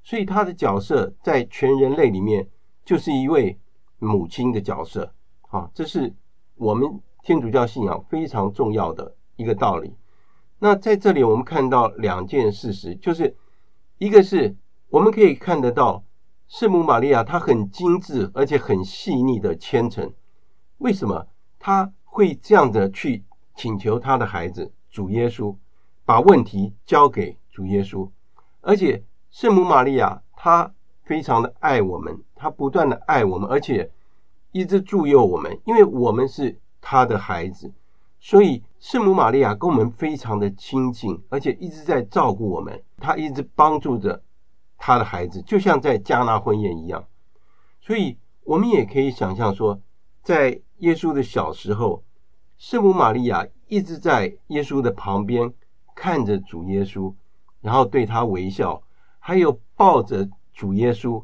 [0.03, 2.49] 所以，他的角色在全人类里面
[2.87, 3.59] 就是一位
[3.99, 5.13] 母亲的角色。
[5.51, 6.15] 啊，这是
[6.55, 6.89] 我们
[7.23, 9.93] 天主教信仰非常重要的一个道理。
[10.59, 13.37] 那在这里，我们看到两件事实，就是
[13.99, 14.57] 一个是
[14.89, 16.03] 我们可以看得到
[16.49, 20.15] 圣母玛利亚她很精致而且很细腻的虔诚。
[20.79, 21.27] 为什么
[21.59, 25.57] 她会这样的去请求她的孩子主耶稣，
[26.05, 28.09] 把问题交给主耶稣？
[28.63, 33.91] 而且圣母玛利亚她非常的爱我们，她不断的爱我们，而且
[34.53, 37.75] 一直助佑我们，因为我们是她的孩子。
[38.29, 42.83] 所以，圣母玛利亚跟我们非常的亲近，而且一直在照顾我们。
[42.97, 44.21] 她一直帮助着
[44.77, 47.07] 她的孩子，就像在加纳婚宴一样。
[47.81, 49.81] 所以，我们也可以想象说，
[50.25, 52.03] 在耶稣的小时候，
[52.59, 55.55] 圣母玛利亚一直在耶稣的旁边
[55.95, 57.15] 看着主耶稣，
[57.61, 58.83] 然后对他微笑，
[59.21, 61.23] 还有抱着主耶稣。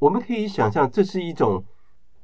[0.00, 1.64] 我们可以想象，这是一种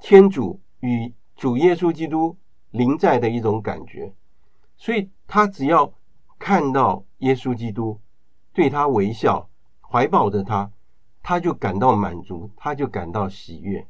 [0.00, 2.36] 天主与主耶稣基督。
[2.70, 4.12] 临在的一种感觉，
[4.76, 5.92] 所以他只要
[6.38, 7.98] 看到耶稣基督
[8.52, 9.48] 对他微笑，
[9.80, 10.70] 怀抱着他，
[11.22, 13.86] 他就感到满足，他就感到喜悦。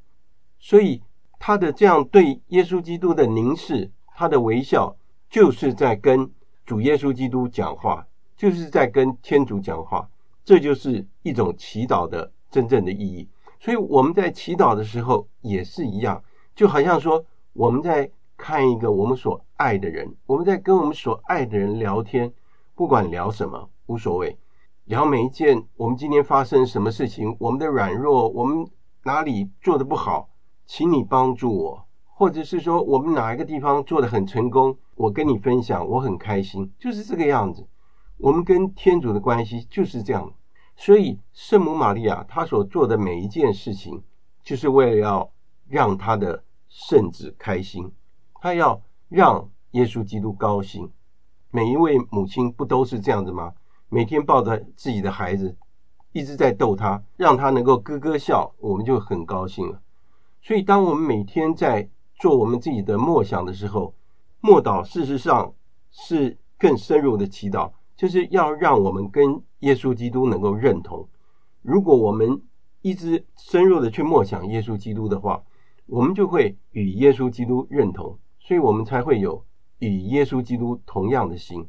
[0.59, 1.03] 所以
[1.39, 4.97] 他的这样对耶稣基督的凝视，他的微笑，
[5.29, 6.33] 就是在跟
[6.65, 10.09] 主耶稣基督讲话，就是在跟天主讲话。
[10.43, 13.29] 这就是一种祈祷的真正的意义。
[13.61, 18.11] 所以我们在祈祷的时候也是一样，就好像说我们在。
[18.41, 22.33] 看一个我们所爱的人，我们在跟我们所爱的人聊天，
[22.75, 24.39] 不管聊什么无所谓，
[24.87, 28.67] 聊每一件我们今天发生什么事情，我们的软弱，我们
[29.03, 30.31] 哪里做得不好，
[30.65, 37.69] 请你帮助我，或者是说我们哪一个地方做得很成功，我跟你分享，我很开心，就是这个样子。
[38.17, 40.33] 我们跟天主的关系就是这样，
[40.77, 44.03] 所以圣母玛利亚她所做的每一件事情，
[44.43, 45.31] 就是为了要
[45.69, 47.93] 让她的圣子开心。
[48.43, 50.91] 他要让耶稣基督高兴，
[51.51, 53.53] 每一位母亲不都是这样子吗？
[53.91, 55.57] 每天抱着自己的孩子，
[56.13, 59.83] 一直在逗他，让他能够咯咯笑，我们就很高兴了。
[60.41, 63.93] 所以，当我们每天在做我们自己的默想的时候，
[64.41, 65.53] 默祷事实上
[65.91, 71.07] 是更深入的祈祷，就是要让我们跟耶稣基督能够认同。
[71.61, 72.41] 如果我们
[72.81, 75.43] 一直深入的去默想耶稣基督的话，
[75.85, 78.19] 我们就会与耶稣基督认同。
[78.51, 79.45] 所以我们才会有
[79.79, 81.69] 与耶稣基督同样的心，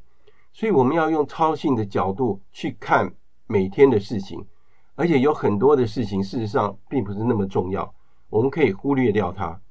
[0.52, 3.13] 所以我们要用超性的角度去看
[3.46, 4.48] 每天的事情，
[4.96, 7.94] 而且有很多的事情事实上并不是那么重要，
[8.32, 9.62] 我们可以忽略掉它。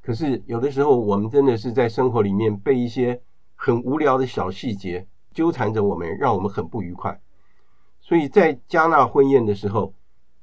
[0.00, 3.20] 可是有的时候我们真的是在生活里面被一些
[3.56, 7.20] 很无聊的小细节纠缠着我们，让我们很不愉快。
[8.00, 9.92] 所以在加纳婚宴的时候，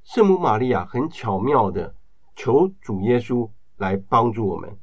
[0.04, 1.96] 圣母玛利亚很巧妙的
[2.36, 4.78] 求主耶稣来帮助我们。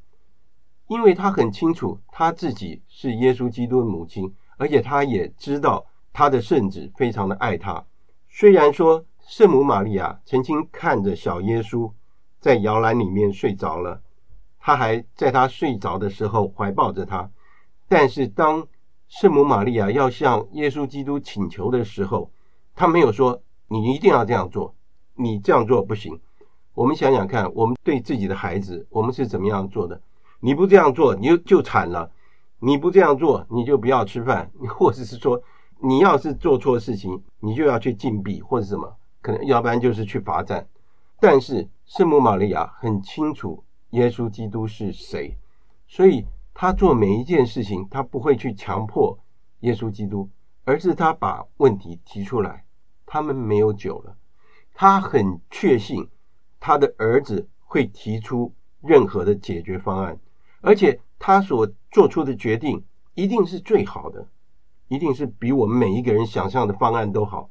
[0.89, 7.85] 因为他很清楚他自己是耶稣基督的母亲，而且他也知道他的圣子非常的爱他。
[8.27, 11.91] 虽然说圣母玛利亚曾经看着小耶稣
[12.39, 14.01] 在摇篮里面睡着了，
[14.59, 17.29] 他还在他睡着的时候怀抱着他，
[17.87, 18.67] 但是当
[19.07, 22.31] 圣母玛利亚要向耶稣基督请求的时候，
[22.75, 24.73] 他没有说你一定要这样做，
[25.13, 26.19] 你这样做不行。
[26.73, 30.01] 我们想想看，我们对自己的孩子，我们是怎么样做的？
[30.39, 32.09] 你不这样做，你就就惨了；
[32.59, 35.41] 你不这样做，你就不要吃饭， 或者是说，
[35.81, 40.67] 你要是做错事情，你就要去禁闭或者什么，可能要不然就是去罚站。
[41.19, 45.37] 但是圣母玛利亚很清楚耶稣基督是谁，
[45.87, 49.19] 所以他做每一件事情，他不会去强迫
[49.59, 50.29] 耶稣基督，
[50.63, 52.63] 而是他把问题提出来。
[53.05, 54.15] 他们没有酒了，
[54.75, 56.07] 他很确信
[56.59, 60.19] 他的儿子会提出任何的解决方案。
[60.61, 64.27] 而且他所做出的决定一定是最好的，
[64.87, 67.49] 一定是比我们每一个人想象的方案都好。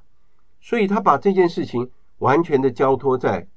[0.60, 3.48] 所以他把这件事情完全的交托在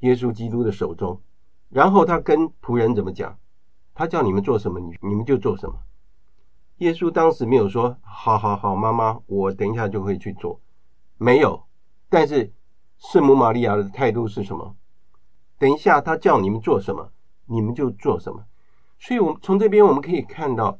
[0.00, 1.20] 耶稣基督的手中，
[1.68, 3.38] 然后他跟仆人怎么讲？
[3.94, 5.80] 他叫你们做什么，你你们就做什么。
[6.76, 10.60] 耶稣当时没有说：“好好好，妈妈，我等一下就会去做。”
[11.18, 11.64] 没有。
[12.08, 12.52] 但是
[12.98, 14.76] 圣母玛利亚的态度是什么？
[15.58, 17.10] 等一下他叫你们做什么，
[17.46, 18.44] 你们就做什么。
[18.98, 20.78] 所以，我们从这边我们可以看到，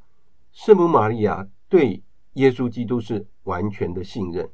[0.52, 2.02] 圣母玛利亚对
[2.34, 4.50] 耶稣基督是完全的信任。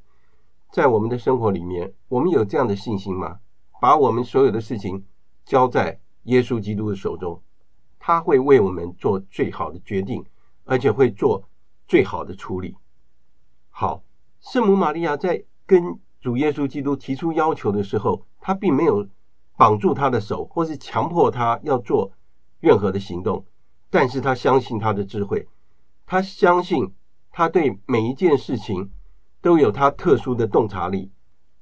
[0.71, 3.41] 在我们的生活里面，我们有这样的信心吗？
[3.81, 5.05] 把我们所有的事情
[5.45, 7.43] 交在耶稣基督的手中，
[7.99, 10.25] 他会为我们做最好的决定，
[10.65, 11.49] 而且会做
[11.87, 12.77] 最好的处理。
[13.71, 14.03] 好，
[14.41, 19.07] 圣母玛利亚在跟主耶稣基督提出要求的时候，他并没有
[19.57, 22.13] 绑住他的手，或是强迫他要做
[22.61, 23.45] 任何的行动。
[23.95, 25.47] 但是他相信他的智慧，
[26.05, 26.93] 他相信
[27.31, 28.91] 他对每一件事情
[29.41, 31.13] 都有他特殊的洞察力，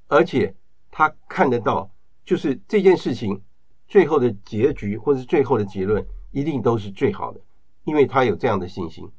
[0.09, 0.57] 而且
[0.91, 1.91] 他看得到，
[2.25, 3.43] 就是这件事情
[3.87, 7.41] 最后的结局或是最后的结论一定都是最好的，
[7.85, 9.11] 因为他有这样的信心。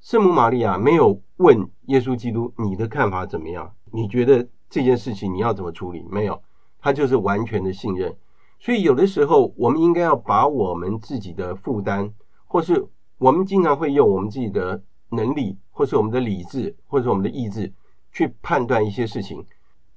[0.00, 3.74] 圣母玛利亚没有问耶稣基督，你的看法怎么样？
[3.90, 6.06] 你觉得这件事情你要怎么处理？
[6.08, 6.40] 没有，
[6.78, 8.16] 他就是完全的信任。
[8.60, 12.14] 所以有的时候，我们应该要把我们自己的负担，
[12.48, 17.72] 或是我们经常会用我们自己的能力，或是我们的理智，或是我们的意志
[18.12, 19.44] 去判断一些事情，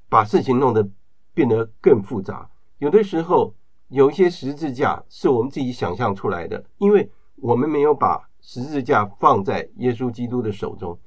[0.10, 0.88] 把事情弄得
[1.34, 2.50] 变得更复杂。
[2.78, 3.54] 有的时候，
[3.88, 10.98] 有一些十字架是我们自己想象出来的，因为我们没有把十字架放在耶稣基督的手中。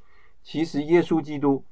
[0.43, 1.65] 其实，耶稣基督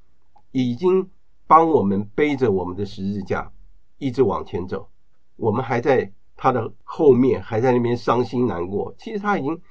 [0.51, 1.09] 已经
[1.47, 3.53] 帮我们背着我们的十字架
[3.99, 4.89] 一直往前走，
[5.37, 6.11] 我们还在
[6.43, 8.93] 他的后面，还在那边伤心难过。
[8.99, 9.63] 其实他已经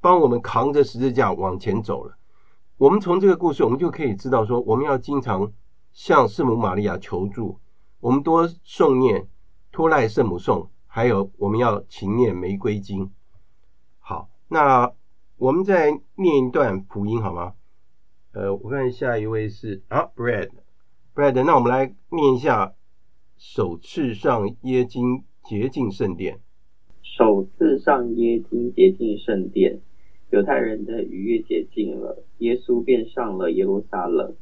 [0.00, 2.18] 帮我们扛着十字架往前走了。
[2.78, 5.52] 我们从这个故事，我们就可以知道说，我们要经常
[5.92, 7.60] 向圣母玛利亚求助，
[8.00, 9.28] 我们多诵念
[9.70, 10.68] 托赖圣母颂。
[10.88, 13.12] 还有，我们要勤念玫瑰经。
[14.00, 14.90] 好，那
[15.36, 17.52] 我们再念一段福音好吗？
[18.32, 22.74] 呃，我看下一位是啊，Brad，Brad，那我们来念一下：
[23.36, 26.40] 首次上耶经洁净圣殿。
[27.02, 29.78] 首次上耶经洁净圣殿，
[30.30, 34.34] 犹太人的逾越节近了，耶稣便上了耶路撒冷，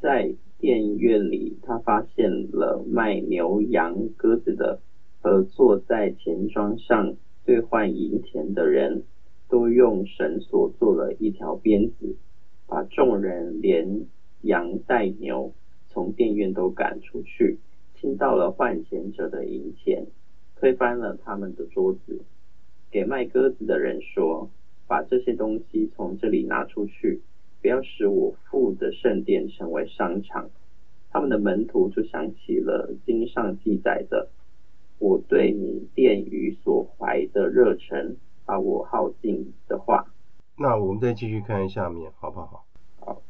[0.00, 4.80] 在殿院里，他发现了卖牛羊鸽子的。
[5.22, 9.04] 和坐在钱庄上兑换银钱的人，
[9.48, 12.16] 都用绳索做了一条鞭子，
[12.66, 14.04] 把众人连
[14.40, 15.52] 羊带牛
[15.86, 17.60] 从殿院都赶出去，
[17.94, 20.08] 倾倒了换钱者的银钱，
[20.62, 22.20] 推翻了他们的桌子，
[22.88, 24.48] 给卖鸽子的人说
[24.86, 27.20] ：“把这些东西从这里拿出去，
[27.60, 30.48] 不要使我父的圣殿成为商场。”
[31.10, 34.28] 他们的门徒就想起了经上记载的。
[35.00, 38.14] 我对你殿宇所怀的热忱，
[38.46, 40.06] 把我耗尽的话。
[40.56, 42.64] 那我们再继续看下面，好不好？
[43.00, 43.20] 好。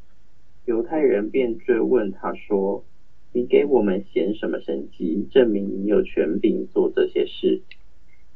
[0.66, 2.84] 犹太人便追问他说
[3.32, 7.60] ：“你给我们显什么神迹，证明你有权柄做这些事？”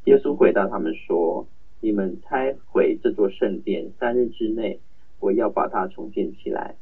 [0.05, 1.47] 耶稣回答他们说
[1.81, 4.79] ：“你们拆毁这座圣殿，三日之内，
[5.21, 6.77] 我要把它重建起来。”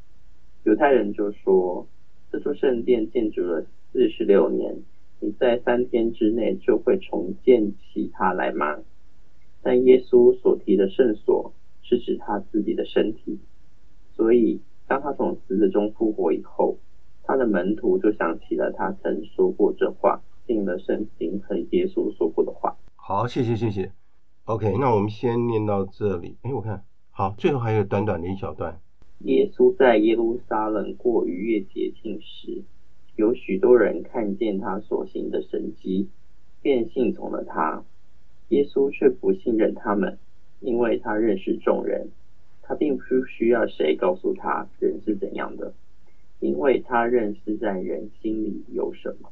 [0.65, 1.87] 犹太人就说
[2.31, 4.77] ：“这座圣殿建筑了四十六年。”
[5.21, 8.79] 你在三天之内就会重建起它来吗？
[9.63, 13.39] 但耶稣所提的圣所是指他自己的身体，
[14.15, 16.77] 所以当他从死者中复活以后，
[17.27, 22.77] 他的门徒就想起了他曾说过这话，信了圣经和耶稣说过的话。
[22.97, 23.91] 好，谢谢谢谢。
[24.45, 26.37] OK，那我们先念到这里。
[26.43, 28.79] 哎，我看好，最后还有短短的一小段。
[29.21, 32.63] 耶稣在耶路撒冷过逾越节庆时。
[33.17, 36.09] 有许多人看见他所行的神迹，
[36.61, 37.85] 便信从了他。
[38.49, 40.19] 耶稣却不信任他们，
[40.61, 42.11] 因为他认识众人，
[42.63, 45.73] 他并不需要谁告诉他人是怎样的，
[46.41, 49.31] 因为他认识在人心里有什么。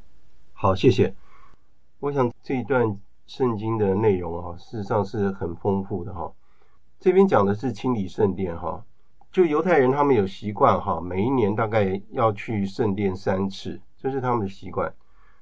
[0.53, 1.13] 好，谢谢。
[1.99, 6.31] 我想这一段圣经的内容啊，事实上是很丰富的哈。
[6.99, 8.85] 这边讲的是清理圣殿哈。
[9.31, 14.93] 就犹太人，他们有习惯哈，每一年大概要去圣殿三次，这是他们的习惯。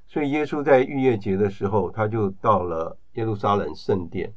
[0.07, 4.33] 所以耶稣在逾越节的时候，他就到了耶路撒冷圣殿。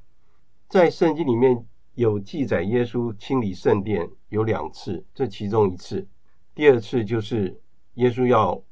[0.68, 6.06] 在圣经里面有记载，耶稣清理圣殿有两次，这其中一次，
[6.54, 7.60] 第二次就是
[7.94, 8.62] 耶稣要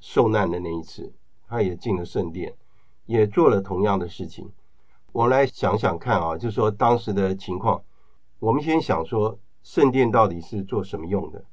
[0.00, 1.12] 受难的那一次，
[1.46, 2.54] 他也进了圣殿，
[3.06, 4.50] 也做了同样的事情。
[5.12, 7.82] 我来想想看啊，就是说当时的情况，
[8.38, 9.38] 我们先想说。
[9.64, 11.44] 圣殿到底是做什么用的？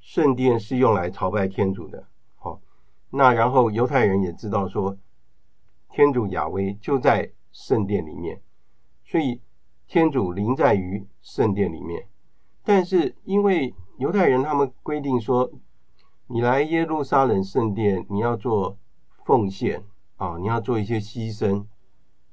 [0.00, 2.08] 圣殿是用来朝拜天主的。
[2.36, 2.62] 好，
[3.10, 4.96] 那然后犹太人也知道说，
[5.90, 8.40] 天主雅威就在圣殿里面，
[9.04, 9.42] 所以
[9.86, 12.08] 天主临在于圣殿里面。
[12.64, 15.50] 但是因为犹太人他们规定说，
[16.28, 18.78] 你来耶路撒冷圣殿，你要做
[19.24, 19.82] 奉献
[20.16, 21.66] 啊，你要做一些牺牲，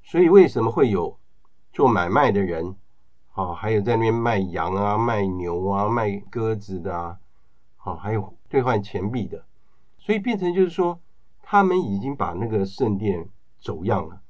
[0.04, 1.18] 所以为什么会有
[1.74, 2.76] 做买卖的人？
[3.34, 7.18] 啊，还有在那边卖羊啊、卖牛啊、卖鸽子的啊，
[7.78, 9.44] 好，还有兑换钱币的，
[9.98, 11.00] 所以变成就是说，
[11.42, 13.28] 他们已经把那个圣殿
[13.60, 14.22] 走样了，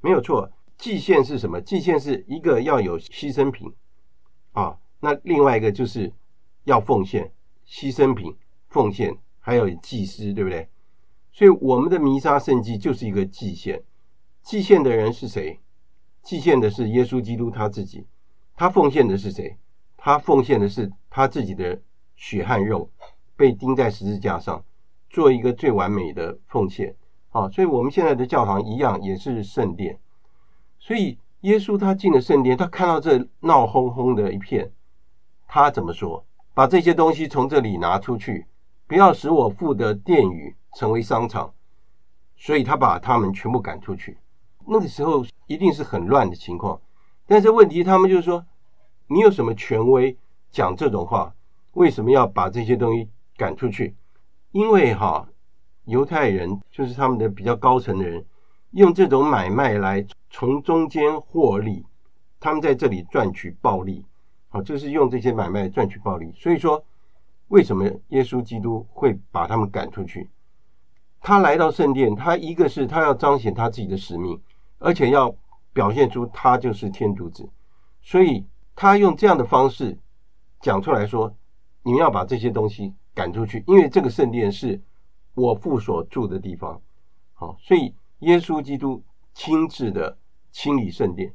[0.00, 0.48] 没有错。
[0.78, 1.60] 祭献是什么？
[1.60, 3.72] 祭献是一个要有牺牲品
[4.52, 6.12] 啊，那另外一个就是
[6.64, 7.32] 要奉献
[7.66, 8.36] 牺牲品、
[8.68, 10.68] 奉献，还有祭司，对不对？
[11.32, 13.82] 所以我们的弥撒圣祭就是一个祭献，
[14.42, 15.60] 祭献的人是谁？
[16.22, 18.06] 祭献的是耶稣基督他自己。
[18.56, 19.58] 他奉献的是谁？
[19.96, 21.80] 他奉献的是他自己的
[22.14, 22.90] 血汗肉，
[23.36, 24.64] 被钉在十字架上，
[25.10, 26.94] 做一个最完美的奉献
[27.30, 29.98] 啊，所以我们现在的教堂一样也是圣殿。
[30.78, 34.70] 所以耶稣他进了圣殿，他看到这闹哄哄的一片，
[35.48, 36.24] 他怎么说？
[36.54, 38.46] 把这些东西从这里拿出去，
[38.86, 41.52] 不要使我父的殿宇成为商场。
[42.36, 44.18] 所以他把他们全部赶出去。
[44.66, 46.80] 那个时候一定是很乱的情况。
[47.26, 48.44] 但是问题，他们就是说，
[49.06, 50.16] 你有什么权威
[50.50, 51.34] 讲这种话？
[51.72, 53.96] 为什么要把这些东西赶出去？
[54.52, 55.28] 因为哈，
[55.84, 58.24] 犹太人就是他们的比较高层的人，
[58.72, 61.84] 用这种买卖来从中间获利，
[62.38, 64.04] 他们在这里赚取暴利，
[64.54, 66.32] 啊，就是用这些买卖赚取暴利。
[66.32, 66.82] 所以说，
[67.48, 70.30] 为什么耶稣基督会把他们赶出去？
[71.20, 74.40] 他来到圣殿，他一个是他要彰显他自己的使命，
[74.78, 75.34] 而且要
[75.72, 77.48] 表现出他就是天主子，
[78.00, 79.98] 所以他用这样的方式
[80.60, 81.34] 讲出来说。
[81.86, 84.80] 你们要把这些东西赶出去，因为这个圣殿是
[85.34, 86.80] 我父所住的地方。
[87.34, 90.16] 好，所以耶稣基督亲自的
[90.50, 91.34] 清理圣殿。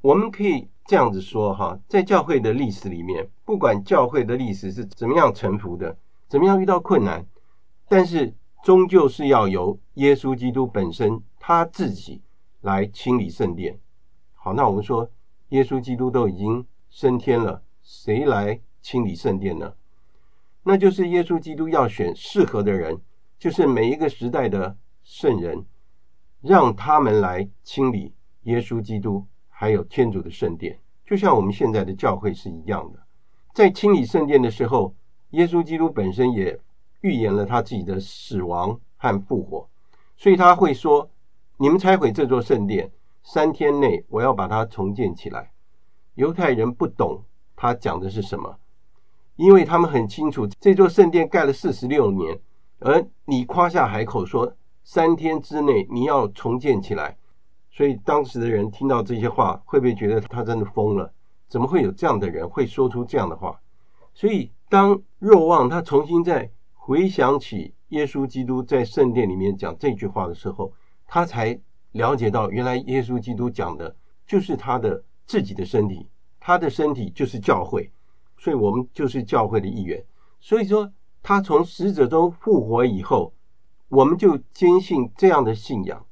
[0.00, 5.96] 我们可以这样子说哈，在教会的历史里面，不管教会的历史是怎么样沉浮的，
[6.28, 7.24] 怎么样遇到困难，
[7.88, 12.20] 但是终究是要由耶稣基督本身他自己
[12.60, 13.78] 来清理圣殿。
[14.34, 15.08] 好，那我们说
[15.50, 19.74] 耶稣基督都已经升天了，谁来清理圣殿呢？
[20.64, 23.00] 那就是耶稣基督要选适合的人，
[23.38, 25.64] 就是每一个时代的圣人，
[26.40, 30.76] 让他们来清理耶稣基督还有天主的圣殿，
[31.06, 32.98] 就像我们现在的教会是一样的。
[33.52, 34.94] 在清理圣殿的时候，
[35.30, 36.58] 耶稣基督本身也
[37.02, 39.68] 预言了他自己的死亡和复活，
[40.16, 41.08] 所以他会说
[41.58, 42.90] ：“你们拆毁这座圣殿，
[43.22, 45.52] 三天内我要把它重建起来。”
[46.16, 47.22] 犹太人不懂
[47.54, 48.58] 他讲的是什么。
[49.36, 52.38] 因为他们很清楚，这座圣殿盖了四十六年，
[52.80, 57.16] 而你夸下海口说三天之内你要重建起来，
[57.72, 61.12] 所以当时的人听到这些话，会不会觉得他真的疯了？
[61.48, 63.58] 怎么会有这样的人会说出这样的话？
[64.14, 70.72] 所以当若望他重新再回想起耶稣基督在圣殿里面讲这句话的时候，
[71.06, 71.58] 他才
[71.92, 73.96] 了解到，原来耶稣基督讲的
[74.26, 76.08] 就是他的自己的身体，
[76.38, 77.90] 他的身体就是教会。
[78.36, 80.04] 所以我们就是教会的一员。
[80.40, 80.92] 所以说，
[81.22, 83.32] 他从死者中复活以后，
[83.88, 86.04] 我们就坚信这样的信仰。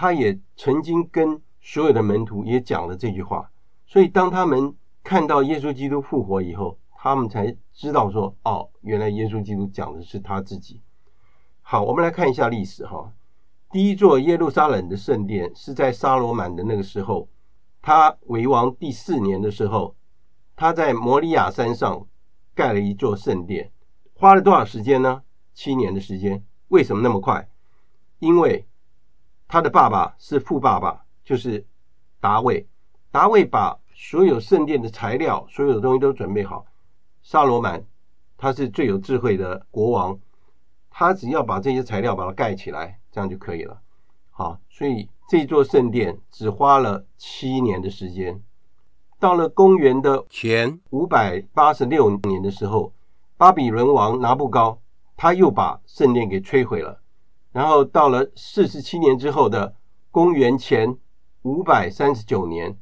[0.00, 3.50] 他也曾经跟所有的门徒也讲了这句话。
[3.84, 4.72] 所以，当他们
[5.02, 10.80] 看到耶稣基督复活以后，他们才知道说：“哦，原来耶稣基督讲的是他自己。”
[11.62, 13.12] 好，我们来看一下历史哈。
[13.72, 17.28] 第一座耶路撒冷的圣殿是在沙罗满的那个时候，
[17.82, 19.96] 他为王第四年的时候。
[20.54, 22.06] 他在摩利亚山上
[22.54, 23.72] 盖了一座圣殿，
[24.14, 25.22] 花了多少时间呢？
[25.54, 26.44] 七年的时间。
[26.68, 27.48] 为什么那么快？
[28.20, 28.67] 因为
[29.48, 31.64] 他的爸爸是富爸爸，就是
[32.20, 32.68] 达味。
[33.10, 36.66] 达味把所有圣殿的材料、所有的东西都准备好。
[37.22, 37.82] 萨罗曼
[38.36, 40.18] 他是最有智慧的国王，
[40.90, 43.80] 他只要把这些材料把它盖起来，这样就可以了。
[44.30, 48.42] 好，所以这座圣殿只花了七年的时间。
[49.18, 52.92] 到了公元的前五百八十六年的时候，
[53.38, 54.78] 巴比伦王拿布高
[55.16, 57.00] 他又把圣殿给摧毁了。
[57.52, 59.74] 然后到了四十七年之后的
[60.10, 60.96] 公元前
[61.42, 62.76] 五百三十九年，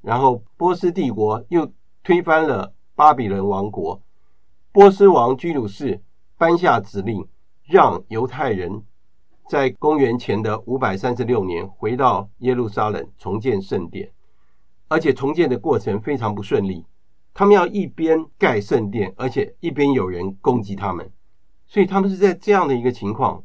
[0.00, 1.70] 然后波斯帝国又
[2.02, 4.00] 推翻了巴比伦王国。
[4.72, 6.02] 波斯王居鲁士
[6.38, 7.26] 颁下指令，
[7.64, 8.82] 让犹太人
[9.48, 14.10] 在公元前的五百三十六年回到耶路撒冷重建圣殿。
[14.88, 16.84] 而且重建的过程非常不顺利，
[17.34, 21.10] 他们要一边盖圣殿，而且一边有人攻击他们，
[21.66, 23.42] 所以他们是在这样的一个情况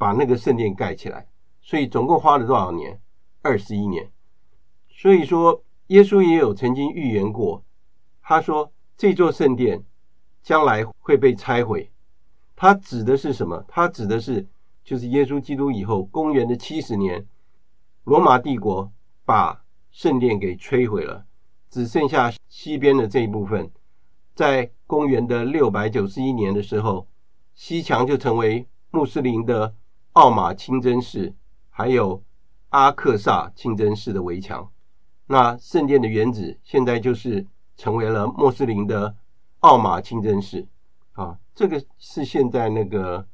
[0.00, 1.26] 把那个圣殿盖起来。
[1.60, 2.98] 所以总共花了多少年？
[3.42, 4.10] 二十一年。
[4.88, 7.62] 所以说，耶稣也有曾经预言过，
[8.22, 9.84] 他说这座圣殿
[10.42, 11.90] 将来会被拆毁。
[12.56, 13.62] 他指的是什么？
[13.68, 14.48] 他指的是
[14.82, 17.26] 就是耶稣基督以后，公元的七十年，
[18.04, 18.90] 罗马帝国
[19.26, 21.26] 把圣殿给摧毁了，
[21.68, 23.70] 只剩下西边的这一部分。
[24.34, 27.06] 在公元的六百九十一年的时候，
[27.54, 29.74] 西墙就成为穆斯林的
[30.12, 31.34] 奥马清真寺，
[31.68, 32.22] 还有
[32.70, 34.70] 阿克萨清真寺的围墙。
[35.26, 37.46] 那圣殿的原址现在就是
[37.76, 39.16] 成为了穆斯林的
[39.60, 40.66] 奥马清真寺。
[41.12, 43.26] 啊，这个是现在那个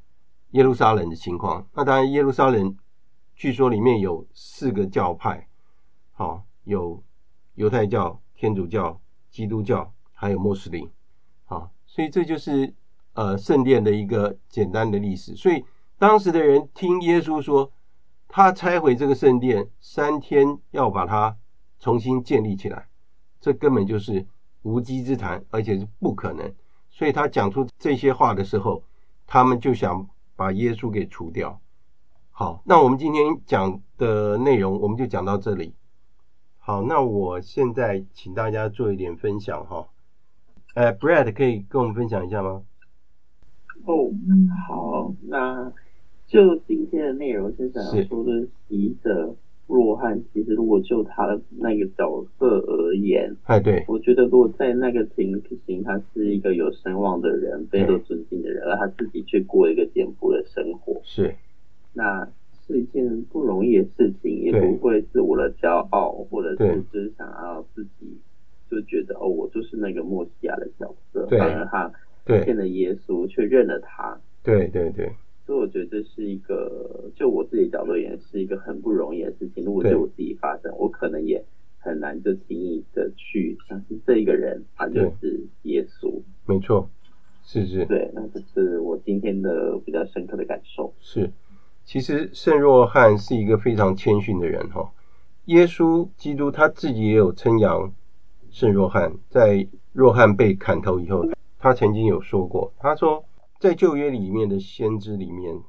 [0.50, 1.66] 耶路撒冷的情况。
[1.74, 2.76] 那当然，耶路撒冷
[3.34, 5.48] 据说里面有四个教派。
[6.12, 6.44] 好。
[6.66, 7.00] 有
[7.54, 9.00] 犹太教、天主教、
[9.30, 10.90] 基督教，还有穆斯林，
[11.44, 12.74] 啊，所以这就是
[13.12, 15.36] 呃圣殿的一个简单的历史。
[15.36, 15.64] 所以
[15.98, 17.72] 当时的人听耶稣说，
[18.28, 21.36] 他拆毁这个圣殿，三天要把它
[21.78, 22.88] 重新建立起来，
[23.40, 24.26] 这根本就是
[24.62, 26.52] 无稽之谈，而且是不可能。
[26.90, 28.82] 所以他讲出这些话的时候，
[29.26, 31.58] 他们就想把耶稣给除掉。
[32.30, 35.74] 好，那我们今天讲的内容，我们就讲到这里。
[36.58, 39.88] 好，那我现在请大家做一点分享哈。
[40.74, 42.62] 呃，Brad 可以跟我们分享一下吗？
[43.86, 44.10] 哦，
[44.68, 45.72] 好，那
[46.26, 49.34] 就今天的内容先想要说的，习者
[49.66, 61.34] 若翰，其实如果就他的那个角色而言，哎，对，我觉得如果在那个情形，他是一个有声望的人，备受尊敬的人，而他自己却过一个简朴的生活，是，
[61.92, 62.28] 那
[62.66, 68.18] 是一件不容易的事情，也不会是我的骄傲，或者是只想要自己
[68.70, 71.92] 就觉得哦，我就是那个莫西亚的角色，反而他。
[72.44, 75.08] 见了耶稣却认了他，对对对，
[75.46, 79.64] 所以我觉得这是一个，就我自己角度而言，是一个很不容易的事情。
[79.64, 81.44] 如果就我自己发生，我可能也
[81.78, 86.20] 很难就轻易的去相信这一个人，他就是耶稣。
[86.46, 86.90] 没错，
[87.44, 87.86] 是是。
[87.86, 90.92] 对，那这是我今天的比较深刻的感受。
[91.00, 91.30] 是，
[91.84, 94.92] 其实圣若翰是一个非常谦逊的人哈。
[95.44, 97.92] 耶稣基督他自己也有称扬
[98.50, 101.24] 圣若翰，在若翰被砍头以后。
[101.58, 103.24] 他曾经有说过，他说，
[103.58, 105.62] 在旧约里面的先知里面，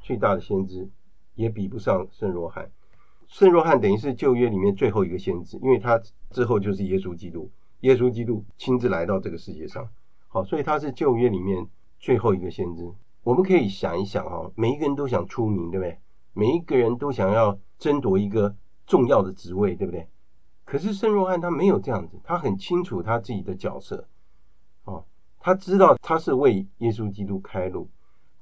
[0.00, 0.88] 最大的先知
[1.34, 2.70] 也比不上圣若翰。
[3.26, 6.00] 圣若翰等于是旧约里面最后一个先知，因为他
[6.30, 7.50] 之后就是耶稣基督，
[7.80, 9.88] 耶稣基督亲自来到这个世界上，
[10.28, 12.90] 好，所以他是旧约里面最后一个先知。
[13.24, 15.98] 我们可以想一想哈，每一个人都想出名，对不对？
[16.32, 18.56] 每一个人都想要争夺一个
[18.86, 20.08] 重要的职位，对不对？
[20.64, 24.06] 可是圣若翰他没有这样子，他很清楚他自己的角色。
[24.84, 25.04] 哦，
[25.40, 27.88] 他知道他是为耶稣基督开路，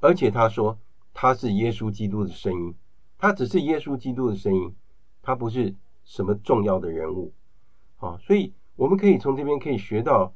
[0.01, 0.78] 而且他说
[1.12, 2.74] 他是耶稣基督的声音，
[3.18, 4.74] 他只是耶稣基督的声音，
[5.22, 5.74] 他不是
[6.05, 7.32] 什么重要的人物。
[7.99, 10.34] 啊，所以我们可以从这边可以学到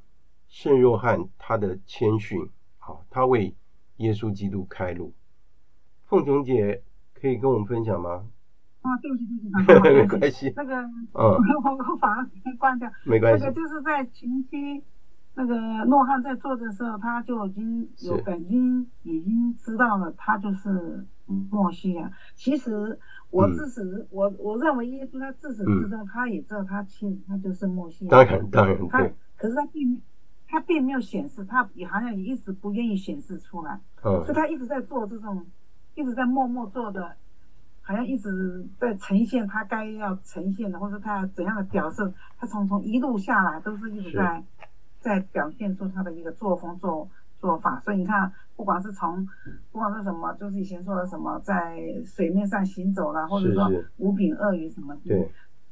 [0.49, 2.49] 圣若翰他的谦逊，
[2.79, 3.55] 好，他为
[3.97, 5.13] 耶稣基督开路。
[6.07, 6.83] 凤琼姐
[7.15, 8.27] 可以跟我们分享吗？
[8.83, 9.25] 啊，对不起，
[9.67, 10.53] 对不起， 没关系。
[10.57, 12.91] 那个，嗯， 我我把它关掉。
[13.05, 13.45] 没关系。
[13.45, 14.83] 那个就是在前期。
[15.35, 15.55] 那个
[15.85, 21.07] 诺汉在做的时候，他就已经有本经已经知道了，他就是
[21.51, 22.11] 默西亚。
[22.35, 22.99] 其实
[23.31, 28.11] 我自始、嗯、我我认为耶稣他自始至终他也知道他亲他就是默西亚。
[28.11, 30.03] 当然当然，他可是他并
[30.49, 33.81] 他并没有显示，他也好像也一直不愿意显示出来。
[34.03, 34.25] 嗯。
[34.25, 35.47] 所以他一直在做这种，
[35.95, 37.17] 一直在默默做的，
[37.83, 44.43] 好像一直在呈现他该要呈现的，或者他要怎样的表示，他从从一路下来都是一直在。
[45.01, 49.27] 在表现出他的一个作风做做法，所以你看，不管是从，
[49.73, 55.31] 不管是什么，就是以前说的什么，在水面上行走啦，或者说五柄鳄鱼什么，对，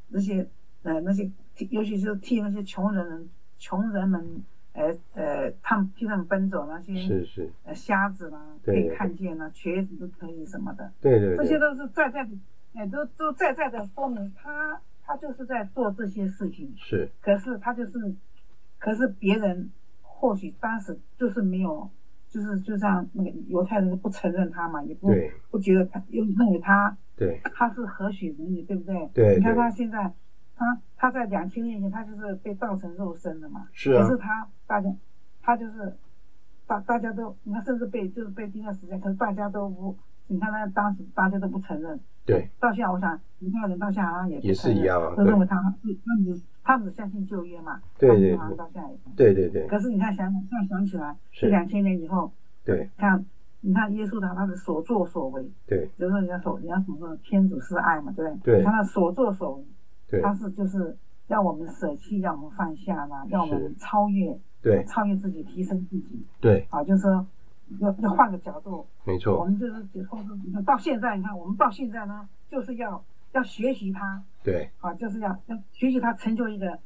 [0.09, 0.49] 那些
[0.83, 1.31] 呃那些，
[1.69, 7.51] 尤其是替那些穷人们穷人们，呃呃，他们替他们奔走那些是是。
[7.65, 12.31] 呃瞎子啦可以看见啦，瘸子都可以什么的，对对，这些都是在在的，
[12.73, 18.15] 哎，都都在在的说明他他就是在做这些事情，是，可是他就是。
[18.79, 19.71] 可是别人
[20.03, 21.91] 或许当时就是没有，
[22.29, 25.11] 就是就像那个犹太人不承认他嘛，也不
[25.51, 29.11] 不觉得他，又认为他对他是何许人也，对不对？
[29.15, 29.37] 对。
[29.37, 30.13] 你看他现在，
[30.57, 33.67] 他他在两千年前他就是被造成肉身的嘛。
[33.73, 34.03] 是啊。
[34.03, 34.89] 可是他大家
[35.43, 35.97] 他就是
[36.67, 41.99] 大大家都你看甚至被就是被钉在十字架，可是大家都不，你看他当时大家都不承认。
[42.25, 42.51] 对。
[42.61, 49.67] 到现在我想犹太人到现在好像也也是一样啊，都认为他是他只他只相信旧约嘛，对对对，对对对。
[49.69, 51.49] 可是你看想现在想起来，是。
[51.49, 52.31] 两千年以后，
[52.63, 53.25] 对，看
[53.63, 58.59] 你看耶稣他他的所作所为，对，比如说人家说人家什么说天主是爱嘛，对不对？
[58.59, 58.63] 对。
[58.63, 59.65] 他的所作所为，
[60.11, 60.95] 对，他是就是
[61.29, 67.27] 要我们舍弃，要我们放下嘛，要我们超越，对，超越自己，提升自己，对，啊，就是说
[67.79, 69.39] 要要换个角度，没错。
[69.41, 70.05] 我们就是你
[70.53, 73.03] 看到现在，你看我们到现在呢，就是要
[73.33, 74.23] 要学习他，
[74.53, 76.79] 对，啊，就是要要学习他成就一个。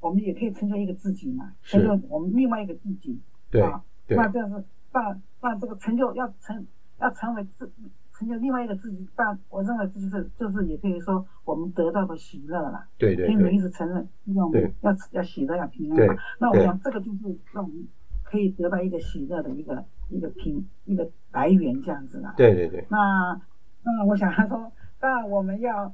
[0.00, 6.64] 我们也可以成就一个自己嘛，成就我们另外一个自己，对啊，那这是让让这个成就要成
[7.00, 7.68] 要成为自
[8.12, 12.86] 成就另外一个自己，但我认为这就是就是也可以说我们得到的喜乐了。
[12.96, 14.48] 对对，天主一直承认要
[14.82, 17.88] 要要喜乐要平安嘛，那我想这个就是让我们
[18.22, 22.32] 可以得到一个喜乐的一个一个平一个来源这样子的。
[22.36, 22.86] 对对对。
[22.88, 23.40] 那
[23.82, 25.92] 那我想他说，那我们要。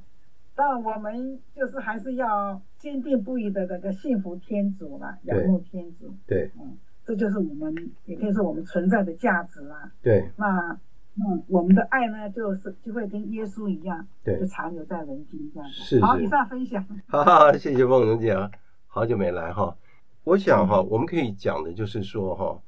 [0.55, 6.13] 但我们就是还是要坚定不移的那个信服天主啦，仰慕天主。
[6.25, 9.91] 对，嗯，这就是我们也可以说我们存在的价值啦。
[10.01, 10.29] 对。
[10.37, 10.79] 那
[11.17, 15.75] 嗯，我们的爱呢，就是就会跟耶稣一样，对，就残留在人间这样子。
[15.75, 16.01] 是，是。
[16.01, 16.85] 好，以上分享。
[17.07, 18.51] 哈哈，谢谢凤蓉姐啊，
[18.87, 19.77] 好久没来哈。
[20.25, 22.61] 我想哈，我们可以讲的就是说哈，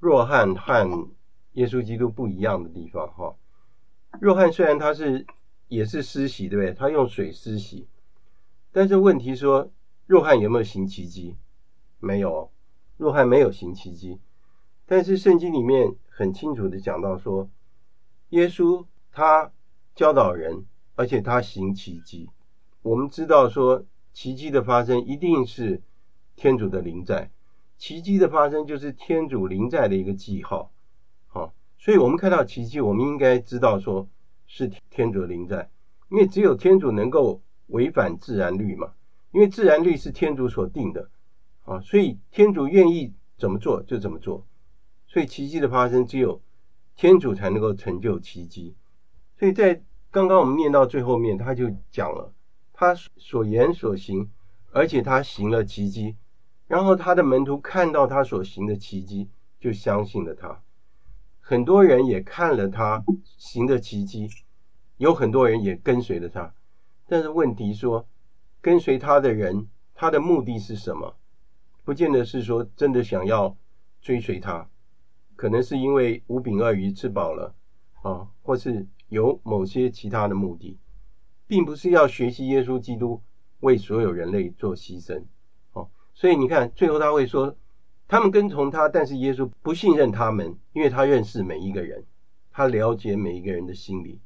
[0.00, 1.08] 若翰和
[1.52, 3.34] 耶稣基督不一样的地方哈。
[4.20, 5.24] 若翰虽然他是
[5.72, 6.74] 也是施洗，对不对？
[6.74, 7.88] 他用水施洗，
[8.72, 9.72] 但是问题说，
[10.06, 11.36] 若翰有没有行奇迹？
[11.98, 12.52] 没有，
[12.98, 14.20] 若翰没有行奇迹。
[14.84, 17.48] 但是圣经里面很清楚的讲到说，
[18.28, 19.50] 耶稣他
[19.94, 22.28] 教导人，而且他行奇迹。
[22.82, 25.80] 我们知道说，奇迹的发生一定是
[26.36, 27.30] 天主的临在，
[27.78, 30.70] 奇迹的发生就是天主临在的一个记号。
[31.28, 34.06] 好，所以我们看到奇迹，我们应该知道说
[34.46, 35.70] 是天天主的临在，
[36.10, 38.92] 因为只有天主能够违反自然律嘛，
[39.30, 41.08] 因为自然律是天主所定的。
[41.64, 44.44] 啊，所以天主愿意怎么做就怎么做。
[45.06, 46.42] 所以奇迹的发生，只有
[46.96, 48.74] 天主才能够成就奇迹。
[49.38, 52.34] 所以在刚刚我们念到最后面，他就讲了
[52.72, 54.28] 他所言所行，
[54.72, 56.16] 而且他行了奇迹，
[56.66, 60.62] 然后他的门徒看到他所行的奇迹，就相信了他。
[61.40, 63.04] 很多人也看了他
[63.38, 64.28] 行的奇迹，
[65.02, 66.54] 有很多人也跟随了他。
[67.08, 68.06] 但是问题说，
[68.60, 71.16] 跟随他的人，他的目的是什么？
[71.82, 73.56] 不见得是说真的想要
[74.00, 74.68] 追随他。
[75.34, 77.52] 可能是因为五饼二鱼吃饱了
[78.02, 80.78] 啊，或是有某些其他的目的，
[81.48, 83.20] 并不是要学习耶稣基督
[83.58, 85.24] 为所有人类做牺牲
[85.72, 85.90] 哦。
[86.14, 87.56] 所以你看，最后他会说，
[88.06, 92.04] 他们跟从他，但是耶稣不信任他们，因为他认识每一个人，
[92.52, 94.20] 他了解每一个人的心理，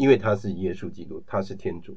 [0.00, 1.94] 因为他是耶稣基督，他是天主。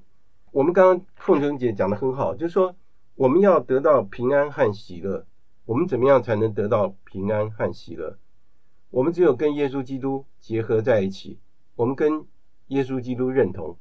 [0.51, 2.75] 我们刚刚凤琼姐讲的很好，就是说
[3.15, 5.25] 我们要得到平安和喜乐，
[5.63, 8.17] 我们怎么样才能得到平安和喜乐？
[8.89, 11.39] 我们只有跟耶稣基督结合在一起，
[11.77, 12.25] 我们跟
[12.67, 13.77] 耶稣基督认同，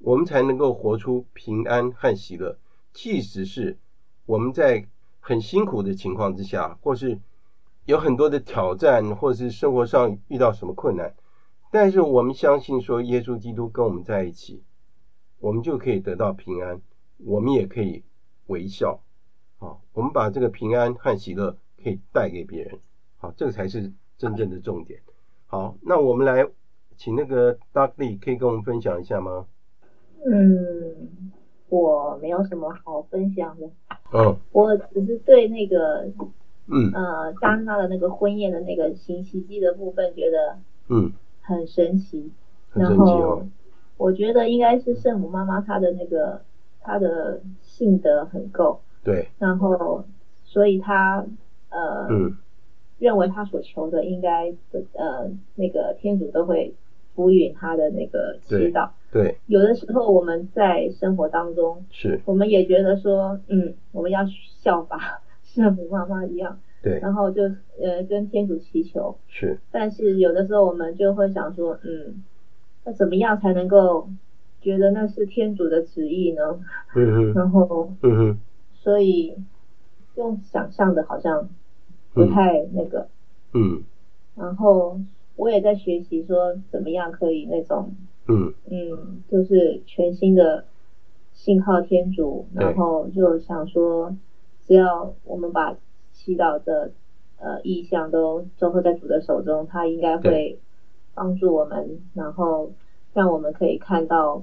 [0.00, 2.58] 我们才能够活出平安和喜乐。
[2.92, 3.78] 即使是
[4.26, 4.86] 我们在
[5.18, 7.18] 很辛苦的情况之下，或是
[7.86, 11.14] 有很多的挑战，或是生活上遇到什么困难，
[11.76, 14.62] 但是我们相信说耶稣基督跟我们在一起，
[15.40, 16.80] 我们就可以得到平安，
[17.18, 18.02] 我们也可以
[18.46, 19.02] 微笑。
[19.58, 22.78] 啊，我们把这个平安和喜乐可以带给别人。
[23.18, 23.92] 好，这个才是。
[24.18, 24.98] 真正的重点。
[25.46, 26.48] 好，那我们来
[26.96, 29.46] 请那个 Dudley 可以跟我们分享一下吗？
[30.24, 31.30] 嗯，
[31.68, 33.68] 我没有什么好分享的。
[34.14, 36.10] 嗯，我只是对那个，
[36.66, 40.58] 嗯呃，加纳的那个婚宴的那个行奇迹的部分觉得，
[40.88, 41.12] 嗯，
[41.46, 42.30] 很神奇。
[42.74, 43.42] 然后
[43.96, 46.42] 我觉得应该是圣母妈妈她的那个
[46.80, 48.80] 她的性德很够。
[49.02, 49.28] 对。
[49.38, 50.04] 然后，
[50.44, 51.24] 所以她
[51.70, 52.06] 呃。
[52.10, 52.36] 嗯。
[52.98, 54.54] 认为她所求的应该
[54.94, 56.74] 呃那个天主都会
[57.14, 58.88] 赋予她的那个祈祷。
[59.12, 59.22] 对。
[59.24, 59.38] 对。
[59.48, 62.18] 有的时候我们在生活当中，是。
[62.24, 64.20] 我们也觉得说，嗯，我们要
[64.62, 66.58] 效法 圣母妈妈一样。
[66.90, 66.98] 对。
[67.00, 67.42] 然后就
[67.80, 69.14] 呃跟天主祈求。
[69.28, 69.58] 是。
[69.70, 72.22] 但是有的时候我们就会想说，嗯，
[72.84, 74.08] 那怎么样才能够
[74.60, 76.58] 觉得那是天主的旨意呢？
[76.94, 77.32] 嗯哼。
[77.34, 77.92] 然后。
[78.02, 78.38] 嗯哼。
[78.72, 79.34] 所以
[80.14, 81.48] 用想象的，好像。
[82.14, 83.08] 不太那个，
[83.52, 83.82] 嗯，
[84.36, 84.98] 然后
[85.36, 87.94] 我也在学习说怎么样可以那种，
[88.26, 90.64] 嗯嗯，就是全新的
[91.34, 94.16] 信靠天主，然后就想说，
[94.66, 95.76] 只要我们把
[96.26, 96.90] 祈祷的
[97.38, 100.58] 呃意向都交托在主的手中，他应该会
[101.14, 102.72] 帮助我们，然后
[103.14, 104.42] 让我们可以看到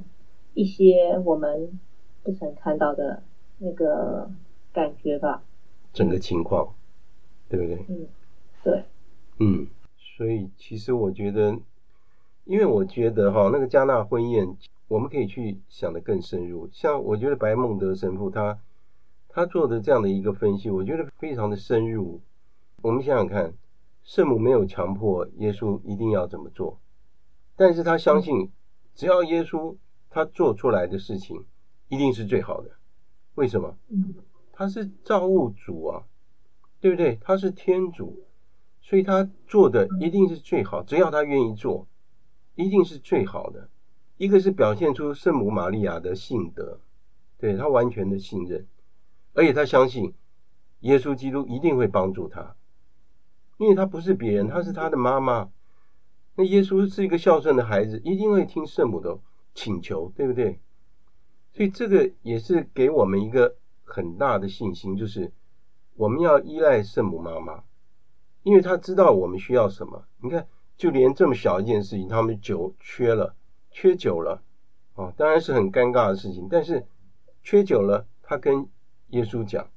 [0.53, 1.77] 一些我们
[2.23, 3.21] 不曾看到的
[3.57, 4.31] 那个
[4.71, 5.43] 感觉吧，
[5.91, 6.73] 整个情况。
[7.49, 7.85] 对不对？
[7.87, 8.07] 嗯，
[8.63, 8.83] 对，
[9.37, 9.67] 嗯，
[10.17, 11.55] 所以其实我觉得，
[12.45, 14.57] 因为我觉得哈，那个加纳婚宴，
[14.87, 16.67] 我们可以去想的更深入。
[16.71, 18.57] 像我觉得白孟德神父他
[19.33, 22.21] 他做的这样的一个分析，我觉得非常的深入。
[22.81, 23.53] 我们想想看，
[24.03, 26.79] 圣母没有强迫耶稣一定要怎么做，
[27.57, 28.51] 但是他相信，
[28.95, 29.75] 只要耶稣
[30.09, 31.43] 他做出来的事情
[31.89, 32.71] 一定是最好的。
[33.35, 33.75] 为什么？
[34.53, 36.05] 他是造物主啊。
[36.79, 37.17] 对不对？
[37.21, 38.25] 他是天主，
[38.81, 40.83] 所以他做的一定是最好。
[40.83, 41.87] 只要他愿意做，
[42.55, 43.69] 一定是最好的。
[44.17, 46.81] 一个是表现出圣母玛利亚的信德，
[47.37, 48.67] 对，他完全的信任，
[49.33, 50.13] 而且他相信
[50.79, 52.55] 耶稣基督一定会帮助他，
[53.57, 55.49] 因为他不是别人，他是他的妈妈。
[56.35, 59.19] 那耶稣是一个孝顺的孩子，一定会听圣母的
[59.53, 60.59] 请求，对不对？
[61.51, 65.31] 所以这个也是给我们一个很大的信心，就是。
[65.95, 67.63] 我们要依赖圣母妈妈，
[68.41, 70.07] 因为她知道我们需要什么。
[70.23, 73.35] 你看，就连这么小一件事情，他们酒缺了，
[73.69, 74.41] 缺酒了，
[74.95, 76.47] 哦，当然是很尴尬的事情。
[76.49, 76.87] 但是
[77.43, 78.67] 缺酒了，他跟
[79.13, 79.69] 耶稣讲，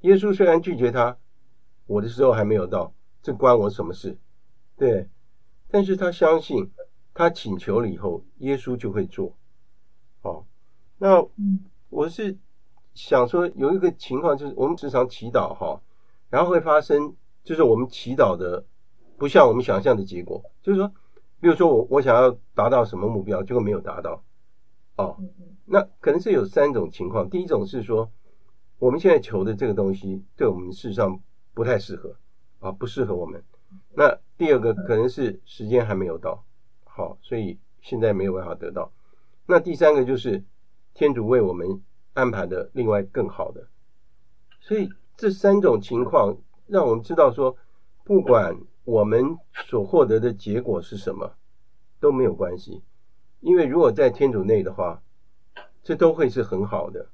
[0.00, 1.16] 耶稣虽然拒绝他，
[1.86, 2.92] 我的时候还没有到，
[3.22, 4.18] 这关我什么事？
[4.76, 5.08] 对，
[5.68, 6.70] 但是他相信，
[7.14, 9.36] 他请求了以后，耶稣就会做。
[10.22, 10.44] 哦，
[10.98, 11.24] 那
[11.88, 12.36] 我是
[12.94, 15.80] 想说，有一个情况就是，我们时常祈祷哈，
[16.28, 18.64] 然后会发生，就是我们祈祷的。
[19.16, 20.92] 不像我们想象的结果，就是说，
[21.40, 24.22] 比如说我我想要达到什么目标，结果没有达到，
[24.94, 25.16] 哦，
[25.64, 27.28] 那可能是有三种情况。
[27.28, 28.12] 第一种是说，
[28.78, 31.20] 我们现在求的这个东西对我们事实上
[31.52, 32.16] 不太适合，
[32.60, 33.42] 啊，不适合我们。
[33.94, 36.44] 那第二个可能是时间还没有到，
[36.84, 38.92] 好，所以现在没有办法得到。
[39.46, 40.44] 那第三个就是
[40.94, 41.82] 天主为我们
[42.14, 43.68] 安排的另外更好的。
[44.60, 47.56] 所以这三种情况让我们知道说，
[48.04, 51.34] 不管我们所获得的结果是什么
[51.98, 52.82] 都没有关系，
[53.40, 55.02] 因为如果在天主内的话，
[55.82, 57.08] 这都会是很好的，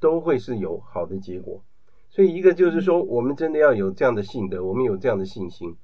[0.00, 1.62] 都会是有好的结果。
[2.08, 5.76] 所以一个就是说，我们真的要有这样的信德，我们有这样的信心，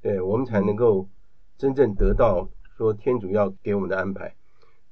[0.00, 1.08] 对，我们才能够
[1.56, 4.36] 真正得到说天主要给我们的安排。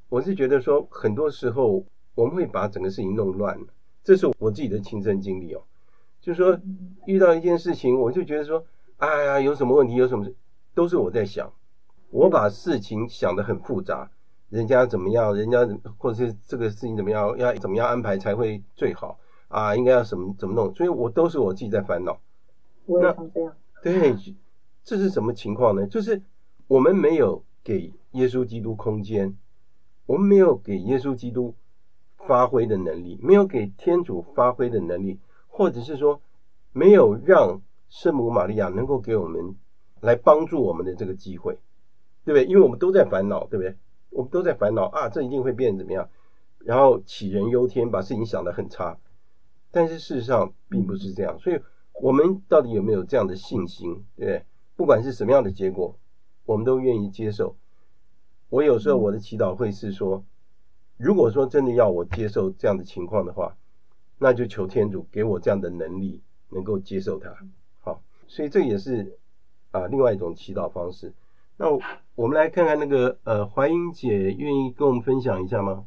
[0.09, 1.85] 我是觉得说，很多时候
[2.17, 3.67] 我们会把整个事情弄乱了，
[4.03, 5.63] 这是我自己的亲身经历哦。
[6.21, 6.59] 就是说
[7.07, 8.65] 遇到一件事情，我就觉得说。
[8.99, 9.95] 哎呀，有什么问题？
[9.95, 10.35] 有什么事？
[10.75, 11.53] 都是我在想，
[12.09, 14.11] 我把事情想得很复杂。
[14.49, 15.35] 人家怎么样？
[15.35, 15.67] 人家
[15.99, 17.37] 或者是这个事情怎么样？
[17.39, 19.19] 要怎么样安排才会最好
[19.49, 19.77] 啊？
[19.77, 20.75] 应该要怎么怎么弄？
[20.75, 22.19] 所以我都是我自己在烦恼。
[22.87, 23.53] 我也想这样。
[23.83, 24.15] 对，
[24.85, 25.87] 这是什么情况呢？
[25.87, 26.23] 就是
[26.69, 29.37] 我们没有给耶稣基督空间，
[30.07, 31.55] 我们没有给耶稣基督
[32.17, 35.19] 发挥的能力，没有给天主发挥的能力，
[35.49, 36.21] 或者是说
[36.73, 37.61] 没有让。
[37.89, 39.55] 圣母玛利亚能够给我们
[40.01, 41.57] 来帮助我们的这个机会，
[42.25, 42.45] 对不对？
[42.45, 43.77] 因为我们都在烦恼，对不对？
[44.17, 46.09] 我们都在烦恼啊，这一定会变怎么样？
[46.61, 48.97] 然后杞人忧天，把事情想得很差。
[49.71, 51.61] 但是事实上并不是这样，所以
[52.01, 54.03] 我们到底有没有这样的信心？
[54.17, 54.47] 对不对？
[54.75, 55.99] 不管是什么样的结果，
[56.47, 57.57] 我们都愿意接受。
[58.49, 60.25] 我有时候我的祈祷会是说，
[60.97, 63.55] 如果说真的要我接受这样的情况的话，
[64.19, 67.37] 那就求天主给我这样的能力，能够接受它。
[67.83, 69.19] 好所以这也是
[69.73, 71.13] 啊，另外一种祈祷方式。
[71.59, 71.71] 那
[72.15, 75.85] 我们来看看那个呃，怀英姐愿意跟我们分享一下吗？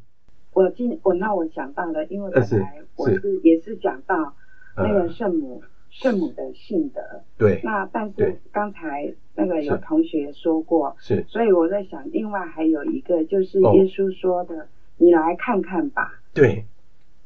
[0.52, 4.34] 我今我那我想到了，因为本来我是，也是讲到
[4.76, 7.00] 那个圣母、呃、圣母的性德。
[7.38, 7.60] 对。
[7.62, 11.24] 那但是刚才那个有同学说过，是。
[11.28, 14.66] 所以我在想，另外还有一个就是耶稣说的：“哦、
[14.96, 16.64] 你来看看吧。”对。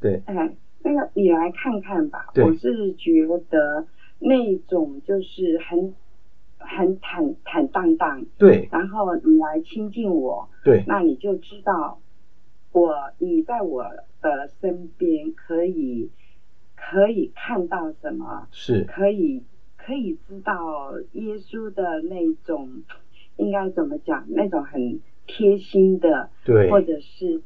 [0.00, 0.22] 对。
[0.26, 2.26] 哎，那个你来看看吧。
[2.34, 2.44] 对。
[2.44, 3.86] 我是觉得。
[4.20, 5.92] 那种就是很
[6.66, 11.98] 很坦坦荡荡，对，然后你来亲近我，对，那你就知道
[12.72, 13.84] 我你在我
[14.20, 16.10] 的身边可以
[16.74, 18.84] 可以看到什么，是。
[18.84, 19.42] 可以
[19.76, 22.82] 可以知道耶稣的那种
[23.36, 27.40] 应该怎么讲，那种很贴心的，对，或者是。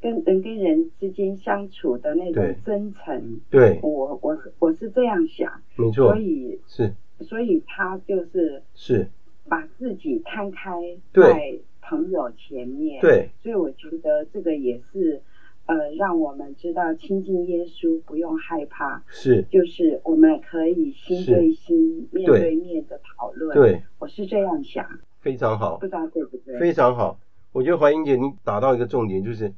[0.00, 6.94] 跟人跟人之间相处的那种真诚，对，我我我是这样想，没错，所以是，
[7.24, 9.08] 所以他就是是。
[9.46, 10.70] 把自己摊开
[11.12, 15.20] 在朋友前面，对，所以我觉得这个也是
[15.66, 24.88] 呃，让我们知道亲近耶稣不用害怕，是，就是我们可以心对心、面对面的讨论，对，我是这样想，
[25.20, 26.58] 非常好，不知道对不对？
[26.58, 27.20] 非常好，
[27.52, 29.52] 我觉得怀英姐你打到一个重点就是。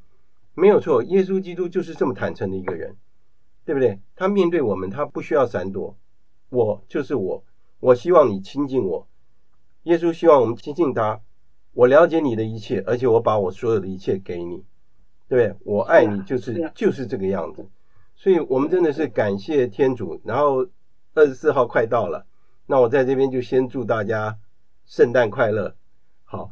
[0.58, 2.96] 没有错，耶稣基督就是这么坦诚的一个人，
[3.66, 4.00] 对不对？
[4.16, 5.94] 他面对我们，他不需要闪躲。
[6.48, 7.44] 我就是我，
[7.80, 9.06] 我希望你亲近我。
[9.84, 11.20] 耶稣希望我们亲近他。
[11.72, 14.64] 我了解你的一切，而且我把我所有的一切给你，
[15.28, 15.56] 对不对？
[15.64, 17.68] 我爱你，就是就是这个样子。
[18.14, 20.20] 所以，我们真的是感谢天主。
[20.24, 20.66] 然后，
[21.14, 22.26] 二十四号快到了，
[22.66, 24.38] 那我在这边就先祝大家
[24.86, 25.74] 圣诞快乐。
[26.24, 26.50] 好，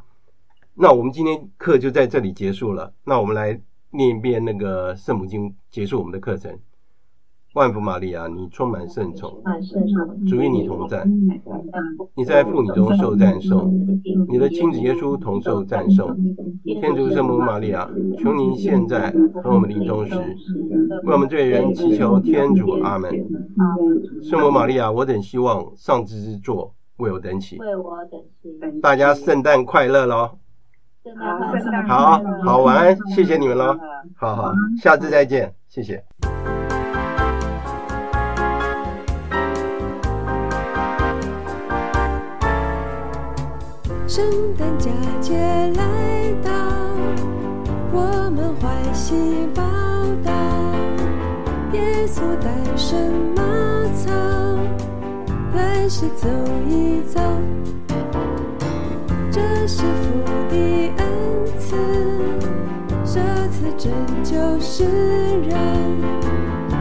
[0.75, 2.93] 那我们今天课就在这里结束了。
[3.05, 3.61] 那我们来。
[3.97, 6.59] 念一遍那个圣母经，结束我们的课程。
[7.55, 9.33] 万福玛利亚，你充满圣宠，
[10.27, 11.05] 主与你同在，
[12.17, 13.73] 你在妇女中受赞颂，
[14.29, 16.17] 你的亲子耶稣同受赞颂。
[16.65, 17.89] 天主圣母玛利亚，
[18.19, 20.17] 求您现在和我们临终时，
[21.05, 22.73] 为我们罪人祈求天主。
[22.83, 23.11] 阿门。
[24.23, 28.81] 圣母玛利亚，我等希望上智之作为我等祈，为我等祈。
[28.81, 30.39] 大家圣诞快乐喽！
[31.87, 33.77] 好好，晚安，谢谢你们喽，
[34.17, 34.53] 好好，
[34.83, 36.03] 下次再见，谢谢。
[44.15, 44.25] 圣
[44.57, 44.89] 诞佳
[45.21, 45.37] 节
[45.75, 46.53] 来到，
[47.91, 49.13] 我们欢喜
[49.53, 49.61] 报
[50.23, 50.31] 道，
[51.73, 52.97] 耶稣诞生
[53.35, 53.43] 马
[53.97, 54.13] 槽，
[55.57, 56.29] 来世走
[56.69, 57.21] 一遭。
[59.33, 61.75] 这是父的恩赐，
[63.05, 63.91] 这次拯
[64.23, 64.85] 救世
[65.43, 65.59] 人，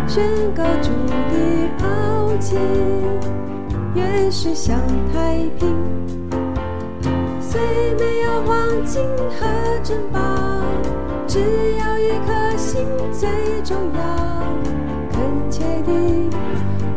[0.07, 0.23] 宣
[0.53, 0.91] 告主
[1.31, 2.57] 的奥迹，
[3.95, 4.77] 愿世享
[5.11, 6.02] 太平。
[7.53, 7.61] 最
[7.99, 9.03] 没有黄金
[9.39, 9.45] 和
[9.83, 10.19] 珍宝，
[11.27, 11.39] 只
[11.77, 13.29] 要一颗心最
[13.63, 14.01] 重要。
[15.11, 16.31] 恳切地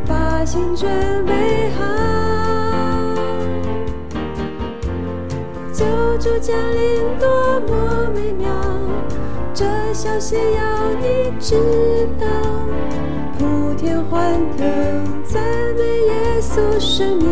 [0.06, 0.88] 把心准
[1.26, 1.84] 备好，
[5.74, 5.84] 救
[6.18, 8.48] 主降临多么美妙，
[9.52, 12.26] 这消息要你知道，
[13.38, 14.66] 普天欢腾，
[15.22, 15.42] 赞
[15.76, 17.26] 美耶稣生命。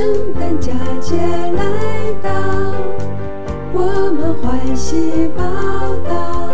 [0.00, 1.62] 圣诞佳节来
[2.22, 2.30] 到，
[3.74, 5.44] 我们欢喜报
[6.08, 6.48] 道，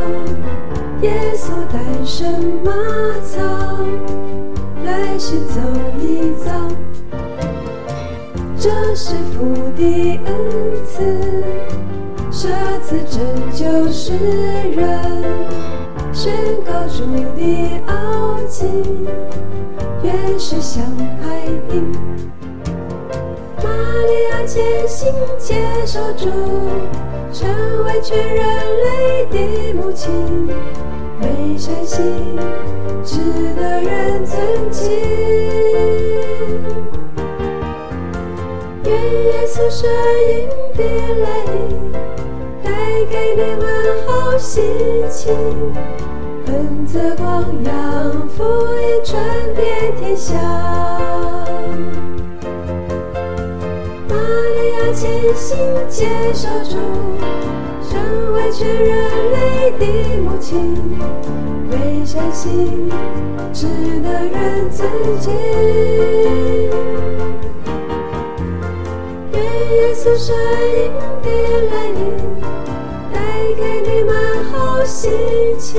[1.02, 2.28] 耶稣诞生
[2.64, 2.72] 马
[3.22, 3.38] 槽，
[4.84, 5.60] 来世走
[6.00, 6.50] 一遭。
[8.58, 11.04] 这是父的恩赐，
[12.32, 12.48] 舍
[12.82, 14.12] 此拯救世
[14.74, 15.00] 人，
[16.12, 16.34] 宣
[16.64, 17.04] 告主
[17.36, 18.66] 的奥迹，
[20.02, 20.82] 愿世享
[21.22, 21.92] 太平。
[24.46, 26.30] 玛利亚虔心接受主，
[27.32, 27.48] 成
[27.84, 28.44] 为全人
[28.84, 30.48] 类的母亲，
[31.20, 32.38] 美善心，
[33.04, 33.18] 值
[33.56, 34.88] 得人尊敬。
[38.84, 39.90] 愿耶稣生
[40.28, 40.84] 婴的
[41.24, 41.92] 来临，
[42.62, 42.70] 带
[43.10, 43.66] 给你们
[44.06, 44.62] 好心
[45.10, 45.34] 情，
[46.46, 49.20] 恩泽光扬，福音传
[49.56, 50.36] 遍天下。
[54.96, 55.58] 虔心
[55.90, 56.78] 接受主，
[57.86, 59.84] 成为全人类的
[60.22, 60.98] 母亲，
[61.70, 62.90] 为善心，
[63.52, 63.66] 值
[64.02, 64.88] 得人尊
[65.20, 65.34] 敬。
[69.32, 70.90] 愿耶稣生婴
[71.22, 71.28] 的
[71.70, 72.00] 来临，
[73.12, 73.14] 带
[73.54, 74.10] 给你们
[74.50, 75.12] 好心
[75.58, 75.78] 情，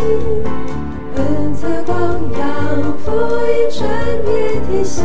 [1.16, 3.12] 恩泽光扬，福
[3.48, 3.90] 音传
[4.24, 5.02] 遍天下。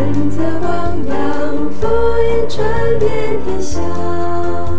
[0.00, 1.86] 选择汪洋浮
[2.22, 4.69] 云传遍天下。